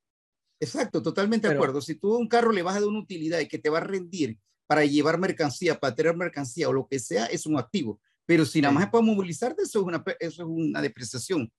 Exacto, 0.61 1.03
totalmente 1.03 1.49
de 1.49 1.55
acuerdo. 1.55 1.81
Si 1.81 1.95
tú 1.97 2.15
a 2.15 2.19
un 2.19 2.29
carro 2.29 2.51
le 2.53 2.63
vas 2.63 2.77
a 2.77 2.81
dar 2.81 2.89
una 2.89 3.01
utilidad 3.01 3.41
y 3.41 3.49
que 3.49 3.59
te 3.59 3.69
va 3.69 3.79
a 3.79 3.83
rendir 3.83 4.39
para 4.67 4.85
llevar 4.85 5.19
mercancía, 5.19 5.79
para 5.79 5.95
tener 5.95 6.17
mercancía 6.17 6.69
o 6.69 6.73
lo 6.73 6.87
que 6.89 6.99
sea, 6.99 7.27
es 7.27 7.45
un 7.47 7.59
activo. 7.59 8.01
Pero 8.25 8.45
si 8.45 8.61
nada 8.61 8.73
más 8.73 8.85
es 8.85 8.91
para 8.91 9.05
movilizarte, 9.05 9.63
eso 9.63 9.81
es 9.81 9.85
una, 9.87 10.03
eso 10.19 10.43
es 10.43 10.49
una 10.49 10.81
depreciación. 10.83 11.53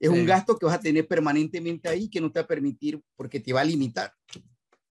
Es 0.00 0.10
Sí. 0.10 0.18
un 0.18 0.26
gasto 0.26 0.56
que 0.58 0.66
vas 0.66 0.74
a 0.74 0.80
tener 0.80 1.06
permanentemente 1.06 1.88
ahí 1.88 2.08
que 2.08 2.20
no 2.20 2.32
te 2.32 2.40
va 2.40 2.44
a 2.44 2.48
permitir 2.48 3.00
porque 3.16 3.38
te 3.38 3.52
va 3.52 3.60
a 3.60 3.64
limitar. 3.64 4.12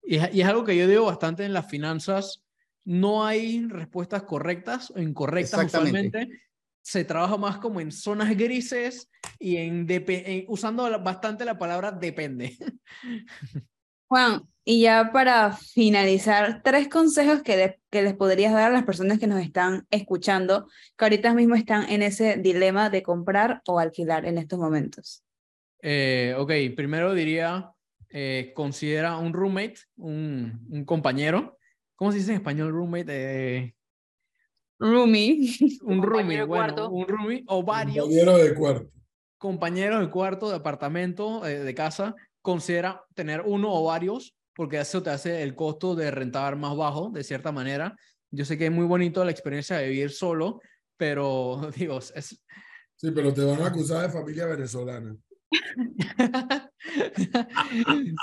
Y 0.04 0.15
es, 0.15 0.34
y 0.34 0.41
es 0.41 0.47
algo 0.47 0.63
que 0.63 0.78
yo 0.78 0.88
digo 0.88 1.06
bastante 1.06 1.43
en 1.43 1.52
las 1.54 1.69
finanzas, 1.69 2.43
no 2.86 3.26
hay 3.26 3.65
respuestas 3.67 4.24
correctas 4.24 4.91
o 4.91 5.00
incorrectas 5.00 5.62
Exactamente. 5.62 6.08
usualmente. 6.08 6.41
Se 6.82 7.06
trabaja 7.06 7.38
más 7.38 7.58
como 7.58 7.80
en 7.80 7.91
zonas 7.91 8.36
grises 8.36 9.10
y 9.38 9.58
en, 9.58 9.88
usando 10.48 10.89
bastante 11.02 11.46
la 11.46 11.58
palabra 11.58 11.91
depende. 11.91 12.58
Juan, 14.08 14.41
y 14.65 14.82
ya 14.82 15.12
para 15.13 15.54
finalizar, 15.54 16.62
tres 16.63 16.88
consejos 16.88 17.41
que, 17.44 17.80
que 17.89 18.02
les 18.02 18.13
podrías 18.13 18.54
dar 18.54 18.72
a 18.72 18.74
las 18.74 18.84
personas 18.84 19.20
que 19.20 19.28
nos 19.28 19.41
están 19.41 19.88
escuchando, 19.89 20.67
que 20.98 21.06
ahorita 21.06 21.34
mismo 21.34 21.56
están 21.56 21.89
en 21.89 22.02
ese 22.04 22.38
dilema 22.38 22.89
de 22.89 23.04
comprar 23.04 23.62
o 23.67 23.80
alquilar 23.80 24.26
en 24.26 24.38
estos 24.38 24.60
momentos. 24.60 25.24
Eh, 25.82 26.36
ok, 26.38 26.52
primero 26.76 27.13
diría, 27.13 27.72
eh, 28.10 28.52
considera 28.56 29.17
un 29.17 29.34
roommate, 29.34 29.80
un, 29.96 30.67
un 30.70 30.86
compañero. 30.86 31.58
¿Cómo 32.02 32.12
se 32.12 32.18
dice 32.18 32.32
en 32.32 32.38
español 32.38 32.72
roommate? 32.72 33.06
Eh, 33.60 33.76
Roomie. 34.80 35.38
un 35.84 36.02
compañero 36.02 36.10
roomie, 36.10 36.38
de 36.40 36.44
bueno, 36.46 36.74
cuarto. 36.74 36.90
un 36.90 37.08
roomie 37.08 37.44
o 37.46 37.62
varios 37.62 38.06
Compañero 38.08 38.38
de 38.40 38.56
cuarto. 38.56 38.92
compañeros 39.38 40.02
de 40.02 40.10
cuarto, 40.10 40.50
de 40.50 40.56
apartamento, 40.56 41.46
eh, 41.46 41.60
de 41.60 41.76
casa. 41.76 42.16
Considera 42.42 43.06
tener 43.14 43.44
uno 43.46 43.72
o 43.72 43.84
varios, 43.84 44.36
porque 44.56 44.80
eso 44.80 45.04
te 45.04 45.12
hace 45.12 45.44
el 45.44 45.54
costo 45.54 45.94
de 45.94 46.10
rentar 46.10 46.56
más 46.56 46.76
bajo, 46.76 47.12
de 47.12 47.24
cierta 47.24 47.52
manera. 47.52 47.96
Yo 48.32 48.46
sé 48.46 48.58
que 48.58 48.66
es 48.66 48.72
muy 48.72 48.88
bonito 48.88 49.24
la 49.24 49.30
experiencia 49.30 49.78
de 49.78 49.90
vivir 49.90 50.10
solo, 50.10 50.60
pero 50.98 51.70
digo, 51.78 52.00
es, 52.00 52.42
Sí, 52.96 53.12
pero 53.12 53.32
te 53.32 53.44
van 53.44 53.62
a 53.62 53.68
acusar 53.68 54.08
de 54.08 54.10
familia 54.10 54.48
venezolana. 54.48 55.16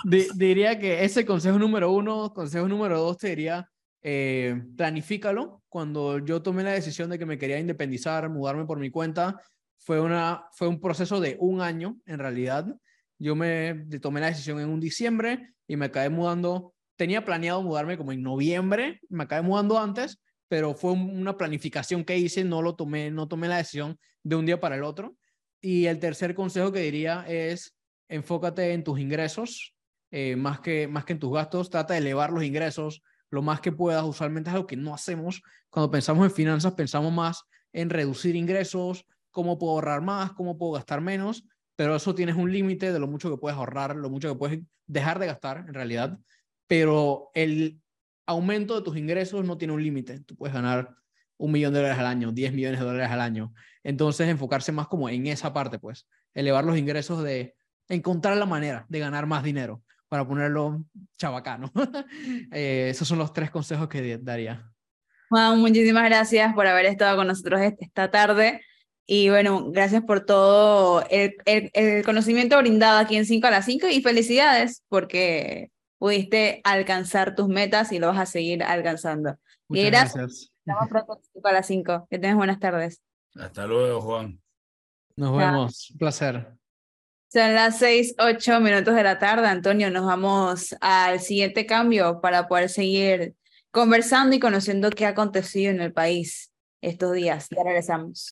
Di- 0.04 0.28
diría 0.34 0.78
que 0.78 1.04
ese 1.04 1.24
consejo 1.24 1.58
número 1.58 1.92
uno, 1.92 2.32
consejo 2.32 2.68
número 2.68 2.98
dos, 2.98 3.18
te 3.18 3.28
diría, 3.30 3.68
eh, 4.02 4.60
planifícalo. 4.76 5.62
Cuando 5.68 6.18
yo 6.18 6.42
tomé 6.42 6.62
la 6.62 6.72
decisión 6.72 7.10
de 7.10 7.18
que 7.18 7.26
me 7.26 7.38
quería 7.38 7.58
independizar, 7.58 8.28
mudarme 8.30 8.64
por 8.64 8.78
mi 8.78 8.90
cuenta, 8.90 9.40
fue, 9.78 10.00
una, 10.00 10.44
fue 10.52 10.68
un 10.68 10.80
proceso 10.80 11.20
de 11.20 11.36
un 11.40 11.60
año, 11.60 11.96
en 12.06 12.18
realidad. 12.18 12.66
Yo 13.18 13.34
me 13.34 13.86
tomé 14.00 14.20
la 14.20 14.28
decisión 14.28 14.60
en 14.60 14.68
un 14.68 14.80
diciembre 14.80 15.54
y 15.66 15.76
me 15.76 15.86
acabé 15.86 16.08
mudando. 16.08 16.74
Tenía 16.96 17.24
planeado 17.24 17.62
mudarme 17.62 17.96
como 17.96 18.12
en 18.12 18.22
noviembre, 18.22 19.00
me 19.08 19.24
acabé 19.24 19.42
mudando 19.42 19.78
antes, 19.78 20.20
pero 20.48 20.74
fue 20.74 20.92
un- 20.92 21.18
una 21.18 21.36
planificación 21.36 22.04
que 22.04 22.16
hice, 22.18 22.44
no 22.44 22.62
lo 22.62 22.74
tomé, 22.74 23.10
no 23.10 23.28
tomé 23.28 23.48
la 23.48 23.58
decisión 23.58 23.98
de 24.22 24.36
un 24.36 24.46
día 24.46 24.60
para 24.60 24.76
el 24.76 24.82
otro. 24.82 25.16
Y 25.60 25.86
el 25.86 25.98
tercer 25.98 26.34
consejo 26.34 26.70
que 26.72 26.80
diría 26.80 27.24
es 27.28 27.74
enfócate 28.08 28.72
en 28.72 28.84
tus 28.84 28.98
ingresos 28.98 29.74
eh, 30.10 30.36
más, 30.36 30.60
que, 30.60 30.88
más 30.88 31.04
que 31.04 31.12
en 31.12 31.18
tus 31.18 31.32
gastos. 31.32 31.70
Trata 31.70 31.94
de 31.94 32.00
elevar 32.00 32.32
los 32.32 32.44
ingresos 32.44 33.02
lo 33.30 33.42
más 33.42 33.60
que 33.60 33.72
puedas. 33.72 34.04
Usualmente 34.04 34.50
es 34.50 34.54
algo 34.54 34.66
que 34.66 34.76
no 34.76 34.94
hacemos. 34.94 35.42
Cuando 35.70 35.90
pensamos 35.90 36.24
en 36.24 36.30
finanzas, 36.30 36.72
pensamos 36.72 37.12
más 37.12 37.44
en 37.72 37.90
reducir 37.90 38.34
ingresos, 38.34 39.04
cómo 39.30 39.58
puedo 39.58 39.74
ahorrar 39.74 40.00
más, 40.00 40.32
cómo 40.32 40.56
puedo 40.56 40.72
gastar 40.72 41.00
menos, 41.00 41.44
pero 41.76 41.94
eso 41.94 42.14
tienes 42.14 42.34
un 42.34 42.50
límite 42.50 42.92
de 42.92 42.98
lo 42.98 43.06
mucho 43.06 43.30
que 43.30 43.36
puedes 43.36 43.56
ahorrar, 43.56 43.94
lo 43.94 44.10
mucho 44.10 44.32
que 44.32 44.38
puedes 44.38 44.60
dejar 44.86 45.18
de 45.18 45.26
gastar 45.26 45.64
en 45.68 45.74
realidad. 45.74 46.18
Pero 46.66 47.30
el 47.34 47.80
aumento 48.26 48.74
de 48.74 48.82
tus 48.82 48.96
ingresos 48.96 49.44
no 49.44 49.56
tiene 49.58 49.74
un 49.74 49.82
límite. 49.82 50.20
Tú 50.20 50.36
puedes 50.36 50.54
ganar 50.54 50.94
un 51.36 51.52
millón 51.52 51.72
de 51.72 51.78
dólares 51.78 51.98
al 51.98 52.06
año, 52.06 52.32
10 52.32 52.52
millones 52.52 52.80
de 52.80 52.86
dólares 52.86 53.10
al 53.10 53.20
año. 53.20 53.52
Entonces, 53.84 54.28
enfocarse 54.28 54.72
más 54.72 54.88
como 54.88 55.08
en 55.08 55.26
esa 55.28 55.52
parte, 55.52 55.78
pues, 55.78 56.08
elevar 56.34 56.64
los 56.64 56.76
ingresos 56.76 57.22
de 57.22 57.54
encontrar 57.88 58.36
la 58.36 58.46
manera 58.46 58.84
de 58.88 58.98
ganar 58.98 59.26
más 59.26 59.42
dinero, 59.42 59.82
para 60.08 60.26
ponerlo 60.26 60.84
chabacano. 61.16 61.70
Eh, 62.52 62.88
esos 62.90 63.06
son 63.08 63.18
los 63.18 63.32
tres 63.32 63.50
consejos 63.50 63.88
que 63.88 64.18
daría. 64.18 64.70
Juan, 65.28 65.58
muchísimas 65.60 66.04
gracias 66.04 66.54
por 66.54 66.66
haber 66.66 66.86
estado 66.86 67.16
con 67.16 67.26
nosotros 67.26 67.60
est- 67.60 67.82
esta 67.82 68.10
tarde. 68.10 68.62
Y 69.06 69.28
bueno, 69.30 69.70
gracias 69.70 70.02
por 70.04 70.24
todo 70.24 71.04
el, 71.10 71.34
el- 71.46 71.70
el 71.74 72.04
conocimiento 72.04 72.56
brindado 72.58 72.98
aquí 72.98 73.16
en 73.16 73.24
5 73.26 73.46
a 73.46 73.50
las 73.50 73.64
5 73.66 73.86
y 73.88 74.02
felicidades 74.02 74.82
porque 74.88 75.70
pudiste 75.98 76.60
alcanzar 76.64 77.34
tus 77.34 77.48
metas 77.48 77.90
y 77.92 77.98
lo 77.98 78.08
vas 78.08 78.18
a 78.18 78.26
seguir 78.26 78.62
alcanzando. 78.62 79.32
Y 79.68 79.76
Muchas 79.84 79.86
gracias. 79.90 80.14
gracias. 80.14 80.52
Nos 80.64 80.76
vemos 80.76 80.88
pronto 80.90 81.12
en 81.16 81.22
5 81.34 81.48
a 81.48 81.52
las 81.52 81.66
5. 81.66 82.06
Que 82.10 82.18
tengas 82.18 82.36
buenas 82.36 82.60
tardes. 82.60 83.02
Hasta 83.34 83.66
luego, 83.66 84.00
Juan. 84.00 84.40
Nos 85.16 85.36
vemos. 85.36 85.90
Un 85.90 85.98
placer. 85.98 86.57
Son 87.30 87.54
las 87.54 87.78
6, 87.78 88.14
8 88.18 88.58
minutos 88.60 88.94
de 88.94 89.02
la 89.02 89.18
tarde, 89.18 89.46
Antonio. 89.46 89.90
Nos 89.90 90.06
vamos 90.06 90.74
al 90.80 91.20
siguiente 91.20 91.66
cambio 91.66 92.22
para 92.22 92.48
poder 92.48 92.70
seguir 92.70 93.34
conversando 93.70 94.34
y 94.34 94.40
conociendo 94.40 94.88
qué 94.88 95.04
ha 95.04 95.10
acontecido 95.10 95.70
en 95.70 95.82
el 95.82 95.92
país 95.92 96.50
estos 96.80 97.12
días. 97.12 97.48
Ya 97.54 97.64
regresamos. 97.64 98.26